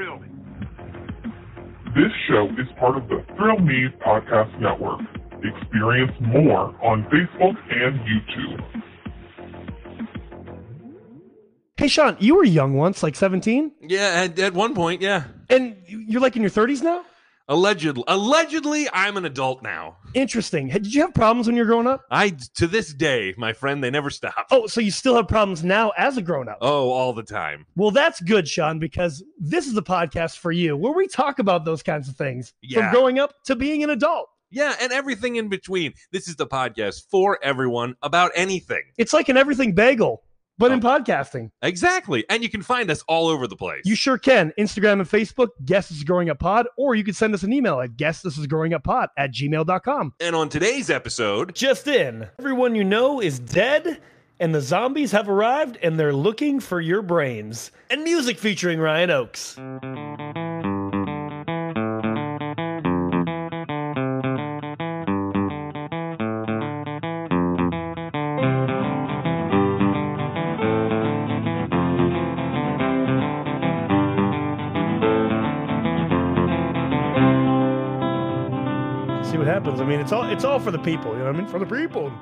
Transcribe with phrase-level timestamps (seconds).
[0.00, 0.28] thrill me.
[1.94, 5.00] This show is part of the Thrill Me Podcast Network.
[5.42, 8.64] Experience more on Facebook and YouTube.
[11.76, 15.24] Hey, Sean, you were young once, like 17, Yeah, at, at one point, yeah.
[15.48, 17.02] and you're like in your 30s now?
[17.50, 19.96] Allegedly, allegedly, I'm an adult now.
[20.14, 20.68] Interesting.
[20.68, 22.04] Did you have problems when you were growing up?
[22.08, 24.46] I to this day, my friend, they never stop.
[24.52, 26.58] Oh, so you still have problems now as a grown up?
[26.60, 27.66] Oh, all the time.
[27.74, 31.64] Well, that's good, Sean, because this is the podcast for you where we talk about
[31.64, 34.28] those kinds of things from growing up to being an adult.
[34.52, 35.94] Yeah, and everything in between.
[36.12, 38.82] This is the podcast for everyone about anything.
[38.96, 40.22] It's like an everything bagel,
[40.60, 40.88] but in Oh.
[40.88, 41.50] podcasting.
[41.62, 42.24] Exactly.
[42.30, 43.82] And you can find us all over the place.
[43.84, 44.52] You sure can.
[44.58, 47.52] Instagram and Facebook, Guess This Is Growing Up Pod, or you can send us an
[47.52, 50.14] email at Guess This Is Growing Up Pod at gmail.com.
[50.20, 54.00] and on today's episode, Just in, everyone you know is dead,
[54.38, 57.70] and the zombies have arrived, and they're looking for your brains.
[57.90, 59.56] And music featuring Ryan Oakes.
[79.80, 81.12] I mean, it's all it's all for the people.
[81.12, 81.46] You know what I mean?
[81.46, 82.12] For the people.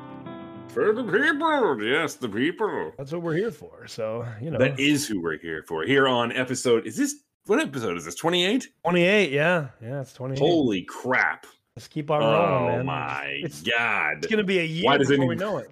[0.68, 2.92] For the people, yes, the people.
[2.98, 3.86] That's what we're here for.
[3.86, 5.82] So you know, That is who we're here for.
[5.84, 8.14] Here on episode, is this what episode is this?
[8.14, 8.68] Twenty eight.
[8.84, 9.32] 28.
[9.32, 10.38] Yeah, yeah, it's 28.
[10.38, 11.46] Holy crap!
[11.74, 12.86] Let's keep on rolling, Oh man.
[12.86, 14.18] my It's, god!
[14.18, 15.70] it's gonna be a year Why does before it we know it.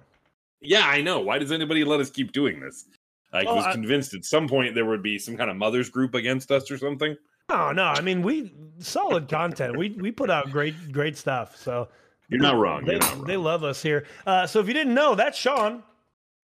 [0.61, 1.19] Yeah, I know.
[1.21, 2.85] Why does anybody let us keep doing this?
[3.31, 6.15] I was I- convinced at some point there would be some kind of mothers group
[6.15, 7.15] against us or something.
[7.49, 7.83] No, no.
[7.83, 9.77] I mean, we solid content.
[9.77, 11.55] We we put out great great stuff.
[11.57, 11.87] So
[12.29, 12.85] You're not wrong.
[12.85, 13.23] they not wrong.
[13.25, 14.05] they love us here.
[14.25, 15.83] Uh, so if you didn't know, that's Sean,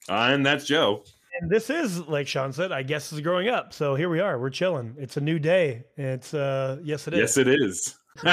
[0.10, 1.04] Uh, and that's Joe.
[1.42, 2.72] and this is like Sean said.
[2.72, 3.74] I guess is growing up.
[3.74, 4.40] So here we are.
[4.40, 4.96] We're chilling.
[4.98, 5.84] It's a new day.
[5.98, 7.20] It's uh yes it is.
[7.20, 7.96] Yes, it is.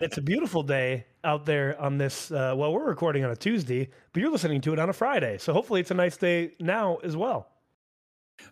[0.00, 2.30] It's a beautiful day out there on this.
[2.30, 5.38] Uh, well, we're recording on a Tuesday, but you're listening to it on a Friday.
[5.38, 7.48] So hopefully it's a nice day now as well.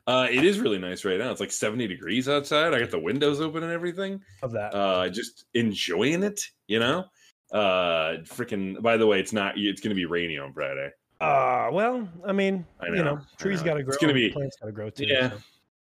[0.07, 1.31] Uh, it is really nice right now.
[1.31, 2.75] It's like 70 degrees outside.
[2.75, 4.21] I got the windows open and everything.
[4.43, 4.75] Of that.
[4.75, 7.05] uh just enjoying it you know
[7.53, 10.91] uh freaking by the way it's not it's gonna be rainy on friday
[11.21, 13.93] Uh, well, I mean, I you know, know, trees got to grow.
[13.93, 15.05] It's gonna be- plants got to grow too.
[15.07, 15.31] Yeah.
[15.31, 15.37] so.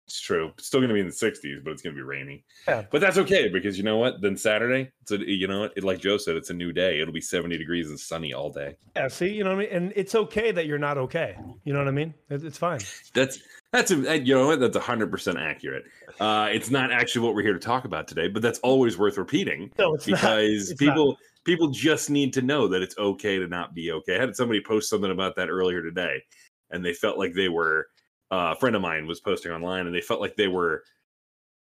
[0.07, 2.83] it's true it's still gonna be in the 60s but it's gonna be rainy Yeah.
[2.91, 5.83] but that's okay because you know what then saturday it's a, you know what it,
[5.83, 8.77] like joe said it's a new day it'll be 70 degrees and sunny all day
[8.95, 9.69] Yeah, see, you know what I mean?
[9.77, 11.35] And it's okay that you're not okay.
[11.65, 12.13] You know what I mean?
[12.29, 12.79] It- It's fine.
[13.15, 13.39] that's
[13.75, 15.83] that's a, you know that's 100% accurate
[16.19, 19.17] uh it's not actually what we're here to talk about today but that's always worth
[19.17, 20.93] repeating No, it's because It's not.
[20.93, 24.17] people people just need to know that it's okay to not be okay.
[24.17, 26.23] I had somebody post something about that earlier today,
[26.71, 27.87] and they felt like they were
[28.31, 30.83] uh, a friend of mine was posting online, and they felt like they were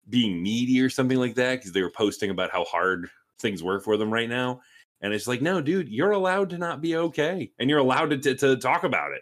[0.09, 3.79] being needy or something like that because they were posting about how hard things were
[3.79, 4.59] for them right now.
[5.01, 8.17] And it's like, no, dude, you're allowed to not be okay, and you're allowed to
[8.17, 9.21] to, to talk about it.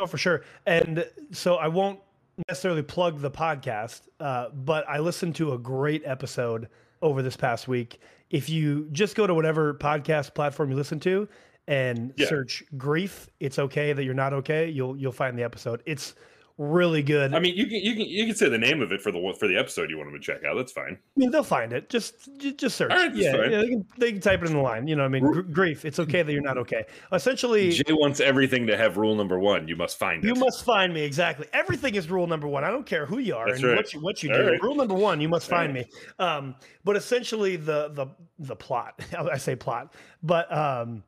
[0.00, 0.42] Oh, for sure.
[0.66, 2.00] And so I won't
[2.48, 6.68] necessarily plug the podcast, uh, but I listened to a great episode
[7.02, 8.00] over this past week.
[8.30, 11.28] If you just go to whatever podcast platform you listen to
[11.68, 12.26] and Yeah.
[12.26, 14.68] search "grief," it's okay that you're not okay.
[14.68, 15.82] You'll you'll find the episode.
[15.86, 16.14] It's
[16.56, 17.34] really good.
[17.34, 19.18] I mean, you can you can you can say the name of it for the
[19.18, 20.54] one- for the episode you want them to check out.
[20.56, 20.92] That's fine.
[20.94, 21.88] I mean, they'll find it.
[21.90, 22.90] Just ju- just search.
[22.90, 24.86] Right, yeah, yeah, they can, they can type it in the line.
[24.86, 25.84] You know, what I mean, Gr- grief.
[25.84, 26.84] It's okay that you're not okay.
[27.12, 29.66] Essentially, Jay wants everything to have rule number one.
[29.66, 30.28] You must find it.
[30.28, 31.46] You must find me exactly.
[31.52, 32.62] Everything is rule number one.
[32.64, 33.76] I don't care who you are That's and right.
[33.76, 34.50] what you what you All do.
[34.50, 34.62] right.
[34.62, 35.84] Rule number one, you must All find me.
[36.18, 36.54] Um,
[36.84, 38.06] but essentially, the the
[38.38, 39.00] the plot.
[39.18, 41.02] I say plot, but um,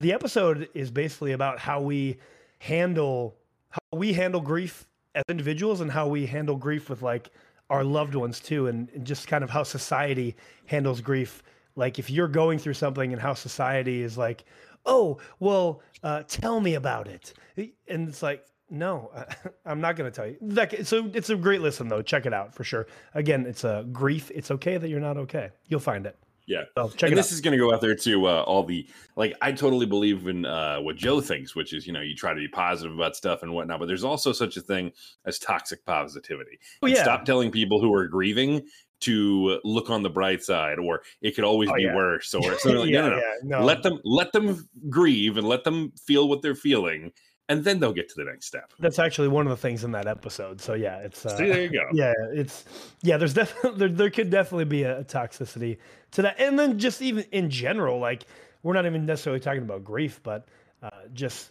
[0.00, 2.18] the episode is basically about how we
[2.58, 3.36] handle
[3.70, 7.30] how we handle grief as individuals and how we handle grief with like
[7.68, 10.36] our loved ones too, and, and just kind of how society
[10.66, 11.42] handles grief.
[11.76, 14.44] Like if you're going through something and how society is like,
[14.86, 18.44] oh well, uh, tell me about it, and it's like.
[18.72, 19.10] No,
[19.66, 20.36] I'm not going to tell you.
[20.40, 22.02] Like, so it's a great listen though.
[22.02, 22.86] Check it out for sure.
[23.14, 24.30] Again, it's a grief.
[24.32, 25.50] It's okay that you're not okay.
[25.66, 26.16] You'll find it.
[26.50, 26.64] Yeah.
[26.76, 27.32] So check and this out.
[27.32, 29.36] is going to go out there to uh, all the like.
[29.40, 32.40] I totally believe in uh, what Joe thinks, which is you know you try to
[32.40, 33.78] be positive about stuff and whatnot.
[33.78, 34.90] But there's also such a thing
[35.24, 36.58] as toxic positivity.
[36.82, 37.02] Oh, yeah.
[37.02, 38.62] Stop telling people who are grieving
[39.02, 41.94] to look on the bright side, or it could always Oh, be yeah.
[41.94, 43.22] worse, or something like yeah, no, no, no.
[43.22, 43.64] yeah, no.
[43.64, 47.12] Let them let them grieve and let them feel what they're feeling,
[47.50, 48.72] and then they'll get to the next step.
[48.78, 50.60] That's actually one of the things in that episode.
[50.60, 51.88] So yeah, it's uh, See, there you go.
[51.92, 52.64] yeah, it's
[53.02, 53.16] yeah.
[53.16, 55.78] There's definitely there, there could definitely be a, toxicity
[56.12, 58.24] to that, and then just even in general, like
[58.62, 60.46] we're not even necessarily talking about grief, but
[60.80, 61.50] uh, just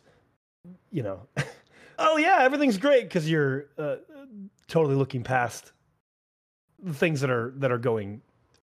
[0.89, 1.27] you know,
[1.99, 3.97] oh yeah, everything's great because you're uh,
[4.67, 5.73] totally looking past
[6.81, 8.21] the things that are that are going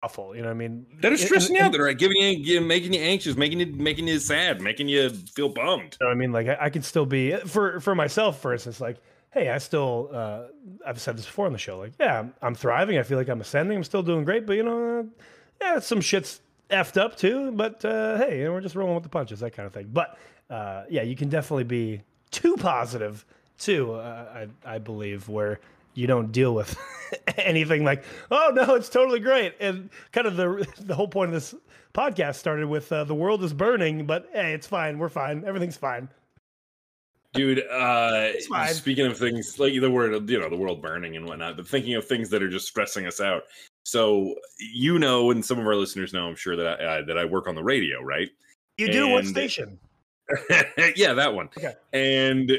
[0.03, 0.35] awful.
[0.35, 2.93] You know, what I mean, That are stressing and- out, that are giving you, making
[2.93, 5.97] you anxious, making you, making you sad, making you feel bummed.
[5.99, 8.79] You know I mean, like I, I could still be for for myself, for instance,
[8.81, 8.97] like,
[9.31, 10.41] hey, I still uh,
[10.85, 12.97] I've said this before on the show, like, yeah, I'm, I'm thriving.
[12.97, 13.77] I feel like I'm ascending.
[13.77, 15.03] I'm still doing great, but you know, uh,
[15.61, 17.51] yeah, some shit's effed up too.
[17.51, 19.89] But uh, hey, you know, we're just rolling with the punches, that kind of thing.
[19.91, 20.17] But
[20.49, 22.01] uh, yeah, you can definitely be
[22.31, 23.25] too positive
[23.57, 23.93] too.
[23.93, 25.59] Uh, I I believe where
[25.93, 26.77] you don't deal with
[27.37, 31.33] anything like, oh no, it's totally great, and kind of the the whole point of
[31.33, 31.55] this
[31.93, 35.77] podcast started with uh, the world is burning, but hey, it's fine, we're fine, everything's
[35.77, 36.09] fine.
[37.33, 38.73] Dude, uh fine.
[38.75, 41.95] speaking of things like the word, you know, the world burning and whatnot, but thinking
[41.95, 43.43] of things that are just stressing us out.
[43.85, 47.17] So you know, and some of our listeners know, I'm sure that I, uh, that
[47.17, 48.29] I work on the radio, right?
[48.77, 49.79] You do what station?
[50.95, 51.49] yeah, that one.
[51.57, 51.73] Okay.
[51.91, 52.51] And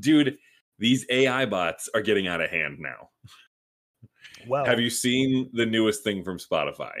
[0.00, 0.38] dude,
[0.78, 3.08] these AI bots are getting out of hand now.
[4.46, 6.92] Well, Have you seen the newest thing from Spotify?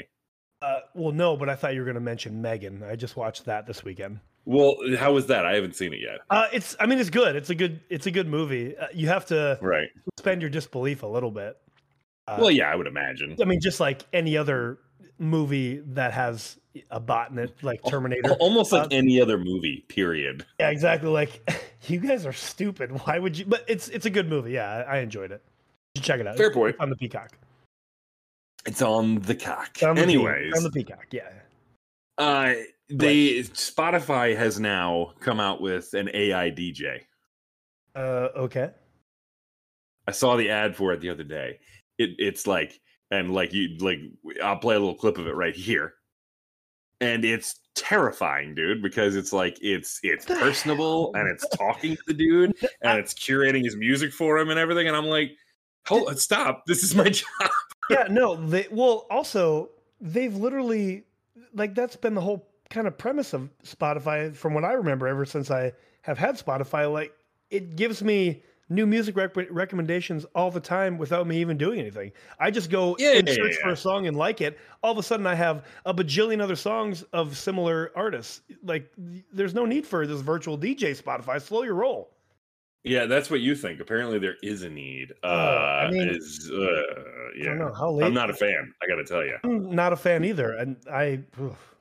[0.60, 2.82] Uh, well, no, but I thought you were going to mention M3GAN.
[2.88, 4.18] I just watched that this weekend.
[4.44, 5.46] Well, how was that?
[5.46, 6.18] I haven't seen it yet.
[6.30, 7.36] Uh, it's, I mean, it's good.
[7.36, 8.76] It's a good, it's a good movie.
[8.76, 9.88] Uh, you have to Right.
[10.18, 11.56] suspend your disbelief a little bit.
[12.26, 13.36] Uh, Well, yeah, I would imagine.
[13.40, 14.78] I mean, just like any other
[15.18, 16.58] movie that has
[16.90, 18.32] a bot in it, like Terminator.
[18.40, 20.46] Almost like Uh, any other movie, period.
[20.60, 21.08] Yeah, exactly.
[21.08, 21.42] Like
[21.86, 22.92] you guys are stupid.
[23.04, 23.44] Why would you?
[23.46, 24.52] But it's, it's a good movie.
[24.52, 25.42] Yeah, I, enjoyed it.
[25.94, 26.36] You should check it out.
[26.36, 26.74] Fair point.
[26.74, 27.38] It's on the Peacock.
[28.66, 29.70] It's on the cock.
[29.74, 31.06] It's on the Pe- Anyways, on the Peacock.
[31.10, 31.28] Yeah.
[32.18, 32.54] uh,
[32.90, 37.00] they Spotify has now come out with an AI DJ.
[37.94, 38.70] Uh, okay.
[40.06, 41.60] I saw the ad for it the other day.
[41.98, 44.00] It it's like and like you like
[44.42, 45.94] I'll play a little clip of it right here.
[47.00, 52.14] And it's terrifying, dude, because it's like it's it's personable and it's talking to the
[52.14, 54.88] dude and it's curating his music for him and everything.
[54.88, 55.32] And I'm like,
[55.86, 56.66] hold stop.
[56.66, 57.50] This is my job.
[57.90, 59.70] yeah, no, they well also
[60.00, 61.04] they've literally
[61.54, 65.24] like that's been the whole kind of premise of Spotify from what I remember ever
[65.24, 65.72] since I
[66.02, 67.12] have had Spotify like
[67.50, 72.12] it gives me new music rec- recommendations all the time without me even doing anything.
[72.38, 74.58] I just go Yeah, and yeah, search for a song and like it.
[74.82, 78.42] All of a sudden I have a bajillion other songs of similar artists.
[78.62, 78.92] Like
[79.32, 81.40] there's no need for this virtual DJ Spotify.
[81.40, 82.10] Slow your roll.
[82.84, 83.80] Yeah, that's what you think.
[83.80, 85.12] Apparently there is a need.
[85.22, 86.68] Uh, I mean, is uh, I
[87.36, 87.44] yeah.
[87.46, 88.72] don't know how late I'm not a fan.
[88.82, 89.36] I got to tell you.
[89.44, 90.52] I'm not a fan either.
[90.54, 91.74] And I oof.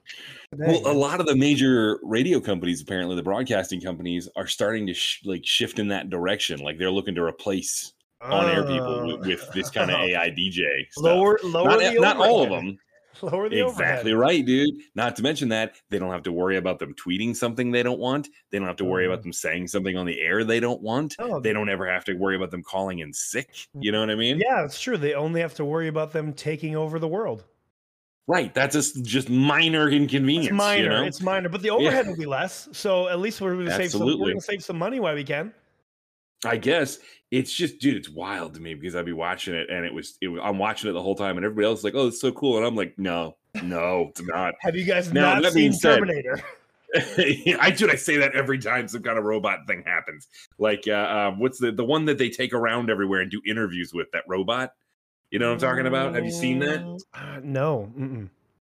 [0.56, 4.94] Well, a lot of the major radio companies, apparently the broadcasting companies, are starting to
[4.94, 6.60] sh- like shift in that direction.
[6.60, 9.06] Like they're looking to replace on-air people oh.
[9.18, 10.04] with, with this kind of Oh.
[10.04, 11.04] AI DJ stuff.
[11.04, 12.78] lower lower not, the not all of them.
[13.24, 13.94] Lower the overhead.
[13.94, 14.30] Exactly overhead.
[14.30, 14.76] right, dude.
[14.94, 17.98] Not to mention that they don't have to worry about them tweeting something they don't
[17.98, 18.30] want.
[18.52, 19.30] They don't have to worry about mm-hmm.
[19.30, 21.16] them saying something on the air they don't want.
[21.18, 23.50] Oh, They don't ever have to worry about them calling in sick.
[23.74, 24.38] You know what I mean?
[24.38, 24.98] Yeah, it's true.
[24.98, 27.46] They only have to worry about them taking over the world.
[28.28, 28.54] Right.
[28.54, 30.48] That's just just minor inconvenience.
[30.48, 30.84] It's minor.
[30.84, 31.04] You know?
[31.04, 32.68] It's minor, but the overhead will be less.
[32.74, 34.06] So at least we're going to save some.
[34.06, 35.54] We're going to save some money while we can.
[36.46, 37.00] I guess
[37.32, 40.18] it's just, dude, it's wild to me because I'd be watching it and it was,
[40.22, 42.22] it was, I'm watching it the whole time and everybody else is like, oh, it's
[42.22, 42.58] so cool.
[42.58, 44.54] And I'm like, no, no, it's not.
[44.62, 46.40] Have you guys Now, not that seen being said- Terminator?
[46.96, 50.30] I dude, I say that every time some kind of robot thing happens.
[50.58, 53.94] Like, uh, uh, what's the the one that they take around everywhere and do interviews
[53.94, 54.08] with?
[54.14, 54.72] That robot.
[55.32, 56.16] You know what I'm talking about?
[56.16, 56.82] Have you seen that?
[57.14, 57.92] Uh, no.
[57.98, 58.30] Mm-mm.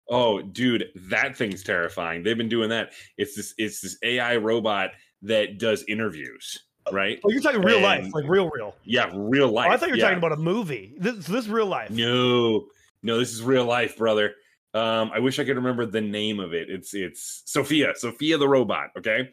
[0.09, 2.23] Oh, dude, that thing's terrifying.
[2.23, 2.91] They've been doing that.
[3.17, 4.91] It's this it's this AI robot
[5.23, 7.19] that does interviews, right?
[7.23, 8.75] Oh, you're talking real life, like real, real.
[8.83, 9.71] Yeah, real Oh, life.
[9.71, 10.05] I thought you were yeah.
[10.05, 10.93] talking about a movie.
[10.97, 11.89] This, this is real life.
[11.89, 12.65] No,
[13.01, 14.33] no, this is real life, brother.
[14.73, 16.69] Um, I wish I could remember the name of it.
[16.69, 18.89] It's it's Sophia, Sophia the robot.
[18.97, 19.29] Okay,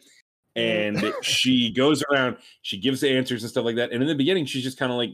[0.54, 3.90] and she goes around, she gives the answers and stuff like that.
[3.92, 5.11] And in the beginning, she's just kind of like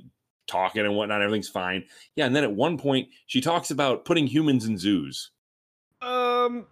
[0.46, 1.22] talking and whatnot.
[1.22, 1.84] Everything's fine.
[2.14, 5.30] Yeah, and then at one point, she talks about putting humans in zoos,
[6.00, 6.66] Um.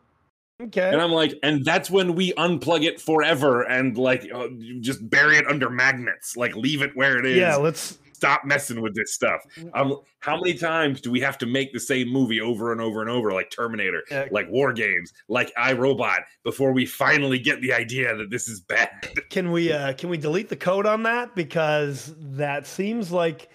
[0.63, 0.89] Okay.
[0.93, 4.47] and I'm like, and that's when we unplug it forever and like uh,
[4.81, 7.37] just bury it under magnets, like leave it where it is.
[7.37, 7.57] yeah.
[7.57, 7.99] Let's.
[8.13, 9.45] stop messing with this stuff.
[9.75, 13.03] Um, how many times do we have to make the same movie over and over
[13.03, 17.73] and over, like Terminator, Uh, like War Games, like iRobot, before we finally get the
[17.75, 18.89] idea that this is bad?
[19.31, 23.51] Can we uh can we delete the code on that because that seems like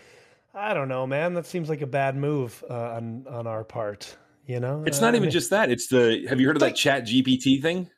[0.60, 1.34] I don't know, man.
[1.34, 4.16] That seems like a bad move uh, on on our part.
[4.46, 5.70] You know, It's Uh, not I even mean, just that.
[5.70, 6.26] It's the.
[6.28, 7.90] Have you heard of that Chat GPT thing?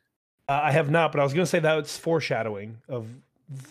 [0.48, 3.06] uh, I have not, but I was going to say that it's foreshadowing of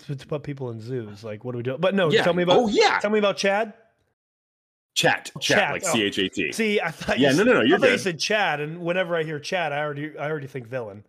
[0.07, 1.23] to to put people in zoos.
[1.23, 1.77] Like, what do we do?
[1.79, 2.23] But no, yeah.
[2.23, 2.57] tell me about.
[2.57, 2.99] Oh yeah.
[2.99, 3.73] Tell me about Chad.
[4.93, 5.31] Chat.
[5.39, 5.57] Chat.
[5.57, 5.93] Chat, Like oh.
[5.93, 6.51] C H A T.
[6.51, 7.17] See, I thought.
[7.19, 8.01] Yeah, you no, no, no, you're thought you good.
[8.01, 11.03] said Chad, and whenever I hear Chad, I already I already think villain.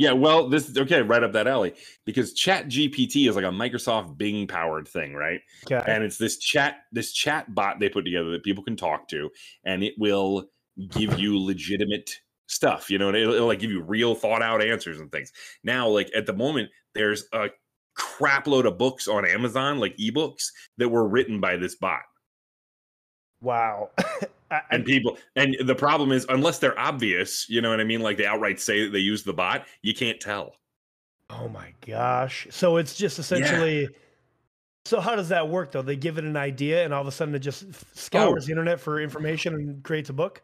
[0.00, 1.74] Yeah, well, this is okay, right up that alley
[2.06, 5.42] because Chat GPT is like a Microsoft Bing powered thing, right?
[5.70, 5.84] Okay.
[5.86, 9.28] And it's this chat this chat bot they put together that people can talk to,
[9.66, 10.46] and it will
[10.88, 14.62] give you legitimate stuff, you know, and it'll, it'll like give you real thought out
[14.62, 15.32] answers and things.
[15.64, 17.50] Now, like at the moment, there's a
[17.94, 20.46] crap load of books on Amazon, like ebooks,
[20.78, 22.00] that were written by this bot.
[23.42, 23.90] wow.
[24.50, 28.00] I- And people, and the problem is, unless they're obvious, you know what I mean?
[28.00, 30.54] Like they outright say that they use the bot, you can't tell.
[31.30, 32.48] oh my gosh.
[32.50, 33.88] So it's just essentially.
[34.86, 35.82] So how does that work though?
[35.82, 37.66] They give it an idea, and all of a sudden it just
[37.96, 38.46] scours Oh.
[38.46, 40.42] the internet for information and creates a book.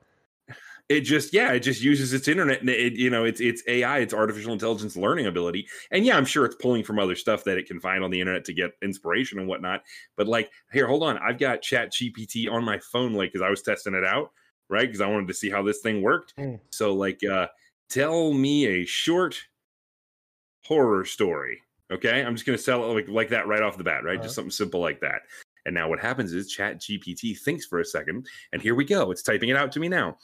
[0.88, 3.98] It just yeah it just uses its internet and it you know it's it's ai
[3.98, 5.66] it's artificial intelligence learning ability.
[5.90, 8.20] And yeah i'm sure it's pulling from other stuff that it can find on the
[8.20, 9.82] internet to get inspiration and whatnot.
[10.16, 11.18] But like here hold on.
[11.18, 14.30] I've got chat gpt on my phone like because i was testing it out
[14.68, 14.86] right?
[14.86, 16.34] Because i wanted to see how this thing worked.
[16.36, 16.60] Mm.
[16.70, 17.48] so like uh
[17.88, 19.36] tell me a short
[20.64, 21.62] horror story
[21.92, 22.24] okay?
[22.24, 24.16] I'm just gonna sell it like like that right off the bat right?
[24.16, 24.22] Uh-huh.
[24.22, 25.22] just something simple like that.
[25.66, 29.10] And now what happens is chat gpt thinks for a second and here we go.
[29.10, 30.16] It's typing it out to me now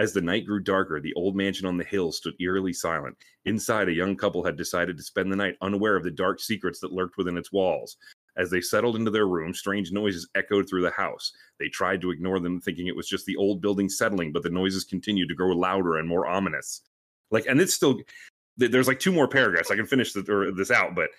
[0.00, 3.14] as the night grew darker, the old mansion on the hill stood eerily silent.
[3.44, 6.80] Inside, a young couple had decided to spend the night unaware of the dark secrets
[6.80, 7.98] that lurked within its walls.
[8.38, 11.32] As they settled into their room, strange noises echoed through the house.
[11.58, 14.48] They tried to ignore them, thinking it was just the old building settling, but the
[14.48, 16.80] noises continued to grow louder and more ominous.
[17.30, 17.98] Like, and it's still
[18.56, 19.70] there's like two more paragraphs.
[19.70, 21.10] I can finish the, this out, but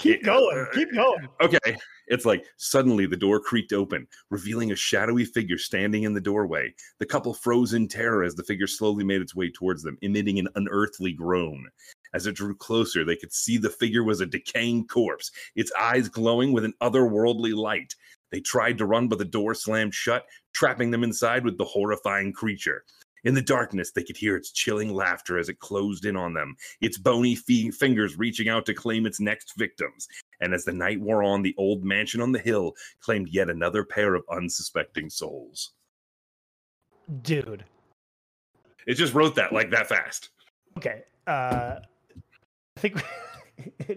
[0.00, 0.58] Keep going.
[0.58, 1.28] uh, Keep going.
[1.40, 1.76] Okay.
[2.08, 6.74] It's like suddenly the door creaked open, revealing a shadowy figure standing in the doorway.
[6.98, 10.38] The couple froze in terror as the figure slowly made its way towards them, emitting
[10.38, 11.68] an unearthly groan.
[12.12, 16.08] As it drew closer, they could see the figure was a decaying corpse, its eyes
[16.08, 17.94] glowing with an otherworldly light.
[18.32, 22.32] They tried to run, but the door slammed shut, trapping them inside with the horrifying
[22.32, 22.84] creature.
[23.24, 26.56] In the darkness, they could hear its chilling laughter as it closed in on them,
[26.80, 30.08] its bony fi- fingers reaching out to claim its next victims.
[30.40, 33.84] And as the night wore on, the old mansion on the hill claimed yet another
[33.84, 35.72] pair of unsuspecting souls.
[37.22, 37.64] Dude.
[38.86, 40.30] It just wrote that like that fast.
[40.78, 41.02] Okay.
[41.26, 41.76] Uh,
[42.76, 43.02] I think.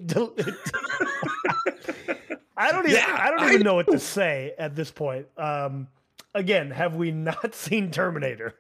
[2.56, 2.96] I don't even.
[2.96, 5.28] Yeah, I don't I even know what to say at this point.
[5.38, 5.88] Um,
[6.34, 8.56] again, have we not seen Terminator?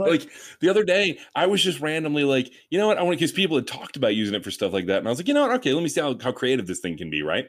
[0.00, 0.30] But- like
[0.60, 2.98] the other day, I was just randomly like, you know what?
[2.98, 5.10] I want because people had talked about using it for stuff like that, and I
[5.10, 5.56] was like, you know what?
[5.56, 7.48] Okay, let me see how, how creative this thing can be, right?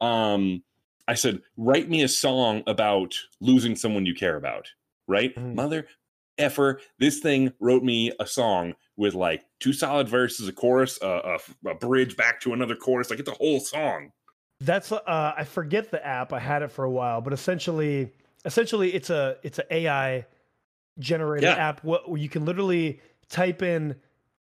[0.00, 0.62] Um,
[1.08, 4.68] I said, write me a song about losing someone you care about,
[5.06, 5.34] right?
[5.34, 5.54] Mhm.
[5.54, 5.86] Mother
[6.38, 11.38] effer, this thing wrote me a song with like two solid verses, a chorus, a,
[11.66, 14.12] a, a bridge back to another chorus, like it's a whole song.
[14.60, 15.00] That's uh,
[15.36, 16.32] I forget the app.
[16.32, 18.10] I had it for a while, but essentially,
[18.44, 20.26] essentially, it's a it's an AI
[20.98, 21.54] generated Yeah.
[21.54, 23.96] app what, where you can literally type in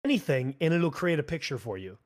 [0.04, 1.98] anything and it'll create a picture for you.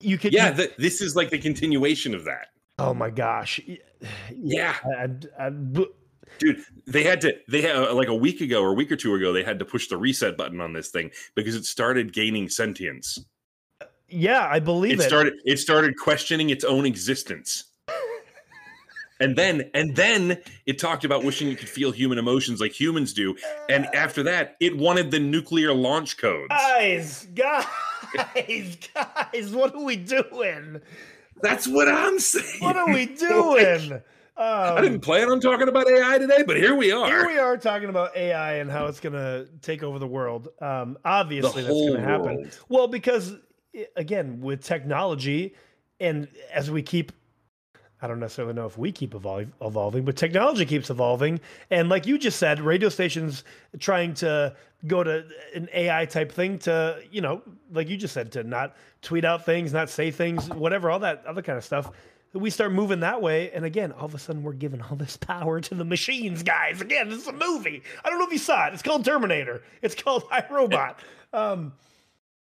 [0.00, 2.48] You can Yeah, you- th- this is like the continuation of that.
[2.78, 3.60] oh my gosh.
[3.68, 3.78] Y-
[4.36, 4.74] Yeah.
[4.98, 5.08] I,
[5.46, 5.50] I,
[6.38, 8.96] dude they had to they had uh, like a week ago or a week or
[8.96, 12.12] two ago they had to push the reset button on this thing because it started
[12.14, 13.18] gaining sentience
[14.08, 15.02] yeah, I believe it it.
[15.02, 17.64] started it started questioning its own existence
[19.22, 23.12] and then and then it talked about wishing it could feel human emotions like humans
[23.12, 23.34] do
[23.70, 27.64] and after that it wanted the nuclear launch codes guys, guys,
[28.94, 30.80] guys, what are we doing?
[31.40, 34.00] that's what i'm saying What are we doing?
[34.36, 37.38] i Um, didn't plan on talking about ai today but here we are Here we
[37.38, 40.48] are talking about AI and how it's going to take over the world.
[40.60, 42.36] Um, the obviously, that's whole going to happen.
[42.36, 42.58] world.
[42.68, 43.34] Well, because
[43.96, 45.54] again, with technology,
[46.00, 47.12] and as we keep,
[48.02, 51.40] I don't necessarily know if we keep evolving, evolving, but technology keeps evolving.
[51.70, 53.44] And like you just said, radio stations
[53.78, 54.56] trying to
[54.88, 58.74] go to an AI type thing to, you know, like you just said, to not
[59.02, 61.92] tweet out things, not say things, whatever, all that other kind of stuff.
[62.34, 65.18] We start moving that way, and again, all of a sudden, we're giving all this
[65.18, 66.80] power to the machines, guys.
[66.80, 67.82] Again, this is a movie.
[68.02, 68.72] I don't know if you saw it.
[68.72, 69.62] It's called Terminator.
[69.82, 70.96] It's called iRobot.
[71.34, 71.74] Um,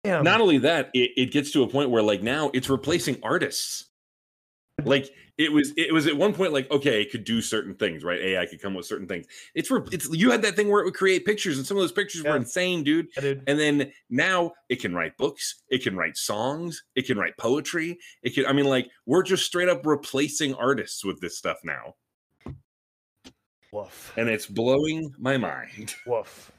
[0.05, 0.23] damn.
[0.23, 3.90] not only that it, it gets to a point where like now it's replacing artists
[4.85, 5.11] like
[5.41, 8.21] it was it was at one point like okay it could do certain things right
[8.21, 10.95] ai could come with certain things it's it's you had that thing where it would
[10.95, 12.33] create pictures and some of those pictures Yeah.
[12.33, 13.45] were insane dude Yeah, dude.
[13.47, 17.99] and then now it can write books it can write songs it can write poetry
[18.23, 21.95] it can i mean like we're just straight up replacing artists with this stuff now
[23.73, 24.13] Woof.
[24.17, 26.53] and it's blowing my mind Woof.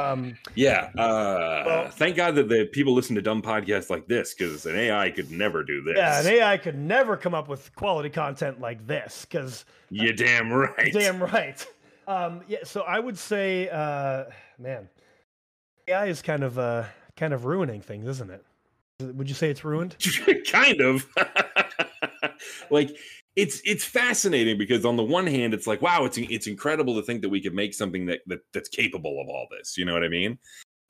[0.00, 4.32] Um, yeah uh Well- thank god that the people listen to dumb podcasts like this
[4.32, 7.74] because an ai could never do this yeah, an AI could never come up with
[7.74, 11.66] quality content like this because you damn right damn right.
[12.06, 14.24] Um, yeah, so I would say, uh,
[14.58, 14.88] man,
[15.88, 16.84] AI is kind of uh,
[17.16, 18.42] kind of ruining things, isn't it?
[19.00, 19.94] Would you say it's ruined?
[20.50, 21.06] kind of.
[22.70, 22.96] like
[23.38, 27.02] it's it's fascinating because on the one hand it's like wow it's it's incredible to
[27.02, 29.92] think that we could make something that, that that's capable of all this you know
[29.92, 30.36] what i mean?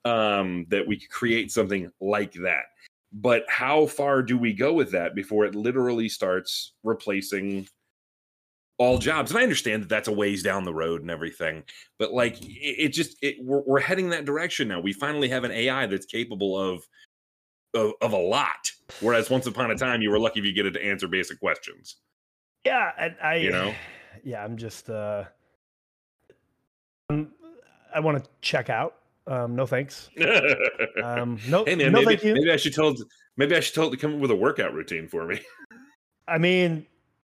[0.06, 2.64] Um that we could create something like that.
[3.12, 7.68] But how far do we go with that before it literally starts replacing
[8.78, 9.30] all jobs?
[9.30, 11.64] And i understand that that's a ways down the road and everything
[11.98, 14.80] but like it, it just it, we're, we're heading that direction now.
[14.80, 16.82] We finally have an ai that's capable of,
[17.74, 18.72] of of a lot.
[19.00, 21.40] Whereas once upon a time you were lucky if you get it to answer basic
[21.40, 21.96] questions
[22.64, 23.74] Yeah, and I You know?
[24.24, 25.24] yeah, I'm just uh
[27.10, 27.32] um,
[27.94, 28.96] I want to check out.
[29.26, 30.10] Um no thanks.
[31.02, 32.34] Um no hey man, no maybe, thank you.
[32.34, 32.94] maybe I should tell
[33.36, 35.40] maybe I should tell it to come up with a workout routine for me.
[36.28, 36.86] I mean,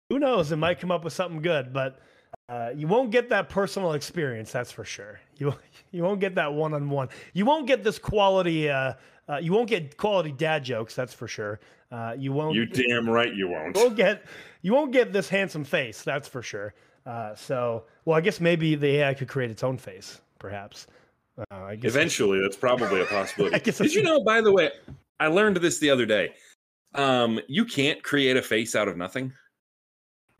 [0.09, 0.51] who knows?
[0.51, 1.99] It might come up with something good, but
[2.49, 4.51] uh, you won't get that personal experience.
[4.51, 5.19] That's for sure.
[5.37, 5.55] You
[5.91, 7.09] you won't get that one on one.
[7.33, 8.69] You won't get this quality.
[8.69, 8.93] Uh,
[9.29, 10.95] uh, you won't get quality dad jokes.
[10.95, 11.59] That's for sure.
[11.91, 12.55] Uh, you won't.
[12.55, 13.75] You damn right you won't.
[13.75, 14.25] won't get.
[14.61, 16.01] You won't get this handsome face.
[16.01, 16.73] That's for sure.
[17.05, 20.87] Uh, so, well, I guess maybe the AI could create its own face, perhaps.
[21.37, 23.55] Uh, I guess Eventually, that's probably a possibility.
[23.57, 24.71] I guess Did you know, by the way,
[25.19, 26.33] I learned this the other day.
[26.95, 29.33] Um, you can't create a face out of nothing.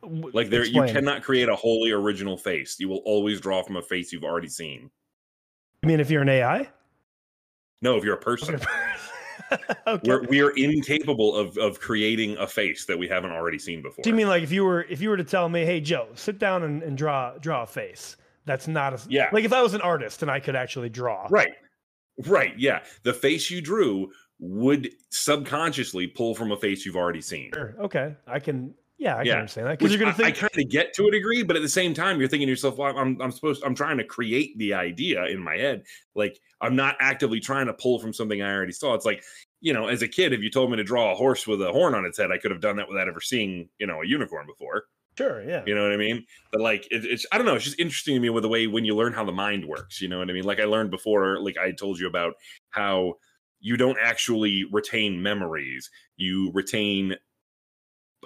[0.01, 2.77] Like there, you cannot create a wholly original face.
[2.79, 4.91] You will always draw from a face you've already seen.
[5.83, 6.69] I mean, if you're an AI.
[7.83, 8.59] No, if you're a person,
[9.87, 9.99] okay.
[10.05, 14.01] we're we are incapable of of creating a face that we haven't already seen before.
[14.01, 16.07] Do you mean like if you were if you were to tell me, hey Joe,
[16.15, 18.15] sit down and, and draw draw a face?
[18.45, 19.29] That's not a Yeah.
[19.33, 21.27] Like if I was an artist and I could actually draw.
[21.29, 21.51] Right.
[22.25, 22.57] Right.
[22.57, 22.83] Yeah.
[23.03, 27.51] The face you drew would subconsciously pull from a face you've already seen.
[27.53, 27.75] Sure.
[27.81, 28.15] Okay.
[28.27, 28.73] I can.
[28.97, 29.31] Yeah, I Yeah.
[29.33, 30.38] can understand that because you're gonna I, think.
[30.38, 32.51] I kind of get to a degree, but at the same time, you're thinking to
[32.51, 35.83] yourself, well, I'm, I'm supposed, I'm trying to create the idea in my head.
[36.15, 38.93] Like I'm not actively trying to pull from something I already saw.
[38.93, 39.23] It's like,
[39.62, 41.71] you know, as a kid, if you told me to draw a horse with a
[41.71, 44.05] horn on its head, I could have done that without ever seeing, you know, a
[44.05, 44.83] unicorn before.
[45.17, 45.41] sure.
[45.43, 45.63] Yeah.
[45.65, 46.25] You know what I mean?
[46.51, 47.55] But like, it, it's I don't know.
[47.55, 50.01] It's just interesting to me with the way when you learn how the mind works.
[50.01, 50.43] You know what I mean?
[50.43, 52.35] Like I learned before, like I told you about
[52.70, 53.15] how
[53.59, 55.89] you don't actually retain memories.
[56.18, 57.15] You retain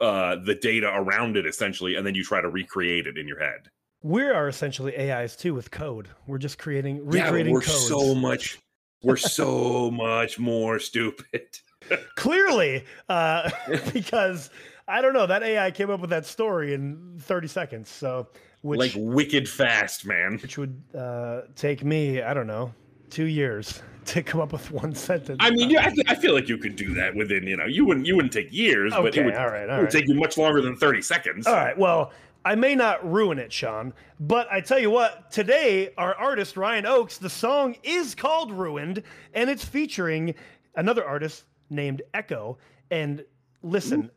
[0.02, 3.40] uh the data around it essentially, and then you try to recreate it in your
[3.40, 3.70] head.
[4.04, 6.08] We are essentially AIs too with code.
[6.28, 7.88] We're just creating Yeah, but we're codes.
[7.88, 8.60] so much.
[9.04, 11.48] We're so much more stupid.
[12.16, 13.50] Clearly, uh,
[13.94, 14.50] because
[14.88, 17.90] I don't know that AI came up with that story in 30 seconds.
[17.90, 18.28] So
[18.62, 20.40] which like wicked fast, man.
[20.42, 22.74] which would uh, take me I don't know
[23.10, 25.38] two years to come up with one sentence.
[25.40, 27.66] I mean, yeah, I, th- I feel like you could do that within, you know,
[27.66, 29.90] you wouldn't you wouldn't take years, but it would, all right, it would right.
[29.90, 31.48] take you much longer than 30 seconds.
[31.48, 31.78] All right.
[31.78, 32.12] Well,
[32.46, 36.86] I may not ruin it, Sean, but I tell you what, today, our artist, Ryan
[36.86, 40.34] Oakes, the song is called Ruined, and it's featuring
[40.76, 42.56] another artist named Ekoh.
[42.90, 43.26] And
[43.64, 44.10] listen,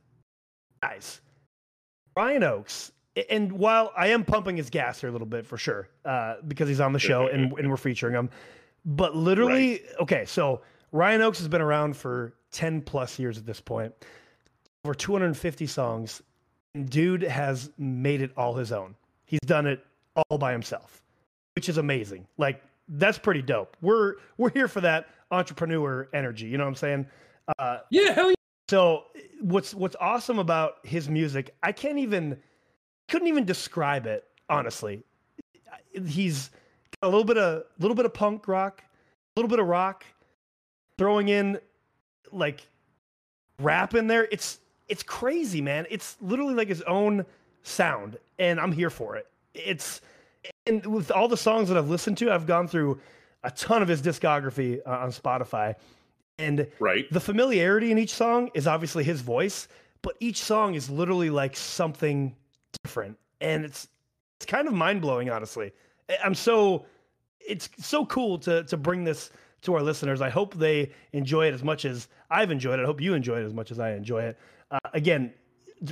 [0.81, 1.21] guys,
[2.17, 2.93] Ryan Oakes,
[3.29, 6.69] and while I am pumping his gas here a little bit for sure, uh, because
[6.69, 8.31] he's on the show and, and we're featuring him,
[8.85, 10.61] but literally, okay, so
[10.93, 13.93] Ryan Oakes has been around for 10 plus years at this point,
[14.85, 16.23] over 250 songs,
[16.87, 18.95] dude has made it all his own.
[19.25, 19.85] He's done it
[20.17, 21.03] all by himself,
[21.55, 22.27] which is amazing.
[22.39, 23.77] Like that's pretty dope.
[23.81, 26.47] We're we're here for that entrepreneur energy.
[26.47, 27.07] You know what I'm saying?
[27.59, 28.35] Uh, Yeah, hell yeah.
[28.69, 29.05] so
[29.41, 31.55] what's what's awesome about his music?
[31.63, 32.39] I can't even
[33.09, 35.05] couldn't even describe it honestly.
[36.07, 36.51] He's
[37.03, 38.83] a little bit of a little bit of punk rock,
[39.37, 40.05] a little bit of rock,
[40.99, 41.59] throwing in
[42.33, 42.67] like
[43.59, 44.29] rap in there.
[44.31, 44.59] It's
[44.89, 45.87] it's crazy, man.
[45.91, 47.25] It's literally like his own
[47.63, 49.27] sound, and I'm here for it.
[49.55, 50.01] It's
[50.67, 53.01] and with all the songs that I've listened to, I've gone through
[53.45, 55.75] a ton of his discography uh, on Spotify,
[56.39, 57.11] and Right.
[57.11, 59.69] the familiarity in each song is obviously his voice,
[60.03, 62.35] but each song is literally like something
[62.85, 63.89] different, and it's
[64.37, 65.73] it's kind of mind blowing, honestly.
[66.23, 66.87] I'm so
[67.41, 69.31] it's so cool to to bring this
[69.63, 70.21] to our listeners.
[70.21, 72.83] I hope they enjoy it as much as I've enjoyed it.
[72.83, 74.39] I hope you enjoy it as much as I enjoy it.
[74.71, 75.33] Uh, again,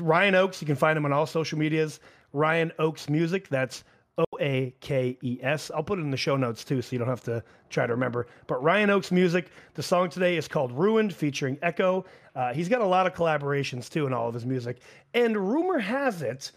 [0.00, 0.60] Ryan Oakes.
[0.62, 2.00] You can find him on all social medias.
[2.32, 3.48] Ryan Oakes Music.
[3.48, 3.84] That's
[4.18, 5.70] O A K E S.
[5.74, 7.92] I'll put it in the show notes too, so you don't have to try to
[7.92, 8.26] remember.
[8.46, 9.50] But Ryan Oakes Music.
[9.74, 12.04] The song today is called "Ruined," featuring Ekoh.
[12.34, 14.78] Uh, he's got a lot of collaborations too in all of his music.
[15.14, 16.52] And rumor has it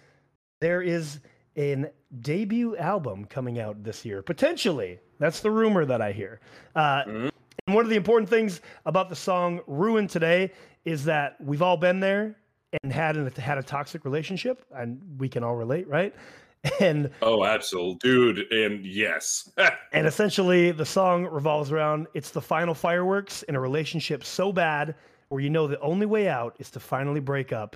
[0.61, 1.19] there is
[1.55, 4.99] an debut album coming out this year, potentially.
[5.19, 6.39] That's the rumor that I hear.
[6.75, 7.31] Uh, Mhm.
[7.67, 10.51] And one of the important things about the song "Ruined" today
[10.83, 12.35] is that we've all been there
[12.81, 16.13] and had an, had a toxic relationship, and we can all relate, right?
[16.79, 18.51] And Oh, absolutely, dude.
[18.51, 19.49] And yes,
[19.93, 24.95] and essentially, the song revolves around it's the final fireworks in a relationship so bad
[25.29, 27.75] where you know the only way out is to finally break up,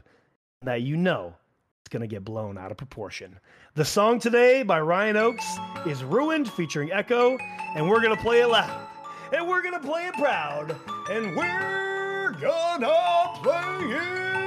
[0.61, 1.33] and that you know
[1.81, 3.39] it's going to get blown out of proportion.
[3.75, 7.37] The song today by Ryan Oakes is Ruined featuring Ekoh,
[7.75, 8.87] and we're going to play it loud,
[9.33, 10.73] and we're going to play it proud,
[11.11, 14.44] and we're gonna play it.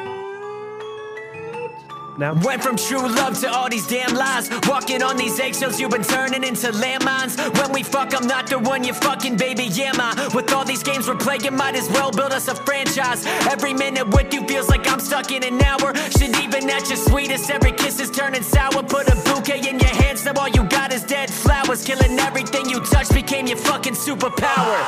[2.19, 4.51] Now, Went from true love to all these damn lies.
[4.67, 7.39] Walking on these eggshells, you've been turning into landmines.
[7.61, 9.67] When we fuck, I'm not the one you fucking, baby.
[9.67, 10.15] Yeah, ma.
[10.35, 13.25] With all these games we're playing, might as well build us a franchise.
[13.49, 15.95] Every minute with you feels like I'm stuck in an hour.
[16.11, 18.83] Shit, even at your sweetest, every kiss is turning sour.
[18.83, 21.85] Put a bouquet in your hands, now all you got is dead flowers.
[21.85, 24.79] Killing everything you touch became your fucking superpower.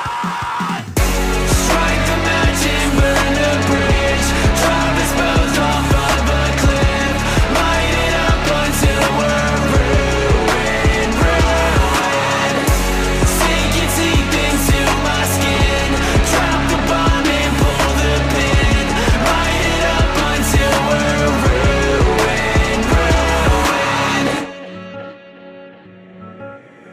[1.63, 4.50] Strike the match and burn the bridge.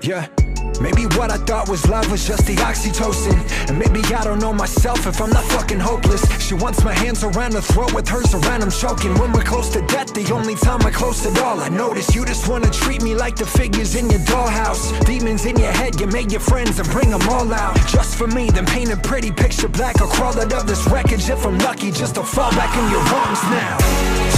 [0.08, 0.26] Yeah.
[0.80, 3.36] Maybe what I thought was love was just the oxytocin.
[3.68, 6.24] And maybe I don't know myself if I'm not fucking hopeless.
[6.40, 9.14] She wants my hands around her throat with hers around, I'm choking.
[9.20, 11.60] When we're close to death, the only time I close at all.
[11.60, 14.96] I notice you just wanna treat me like the figures in your dollhouse.
[15.06, 17.76] Demons in your head, you make your friends and bring them all out.
[17.88, 20.00] Just for me, then paint a pretty picture black.
[20.00, 23.04] I'll crawl out of this wreckage if I'm lucky, just to fall back in your
[23.04, 23.76] arms now.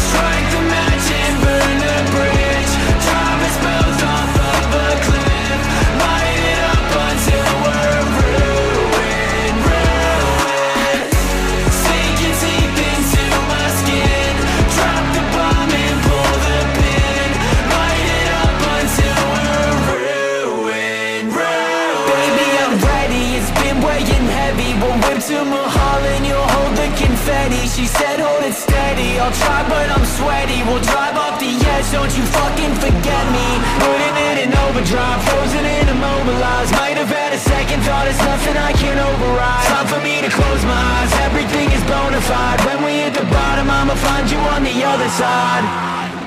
[0.10, 2.74] Strike the match and burn the bridge.
[3.06, 4.09] Drive both
[27.50, 27.68] confetti.
[27.68, 29.20] She said, hold it steady.
[29.20, 30.62] I'll try, but I'm sweaty.
[30.64, 31.92] We'll drive off the edge.
[31.92, 33.48] Don't you fucking forget me.
[33.80, 36.72] Putting it in an overdrive, frozen and immobilized.
[36.74, 38.08] Might have had a second thought.
[38.08, 39.66] It's nothing I can override.
[39.66, 41.12] Time for me to close my eyes.
[41.26, 42.60] Everything is bona fide.
[42.66, 46.19] When we hit the bottom, I'ma find you on the other side.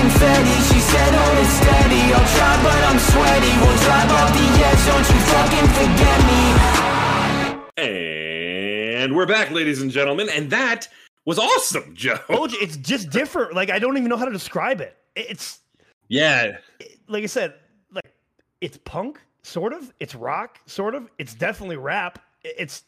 [0.00, 0.56] Confetti.
[0.72, 2.02] She said, oh, hold it steady.
[2.16, 3.52] I'll try, but I'm sweaty.
[3.60, 4.82] We'll drive off the edge.
[4.88, 6.40] Don't you fucking forget me.
[9.02, 10.28] And we're back, ladies and gentlemen.
[10.30, 10.88] And that
[11.24, 12.18] was awesome, Joe.
[12.28, 13.54] it's just different.
[13.54, 14.96] Like I don't even know how to describe it.
[15.16, 15.60] It's
[16.08, 16.58] Yeah.
[17.08, 17.54] like I said,
[17.92, 18.12] like
[18.60, 19.92] it's punk, sort of.
[20.00, 21.10] It's rock, sort of.
[21.18, 22.18] It's definitely rap.
[22.42, 22.84] It's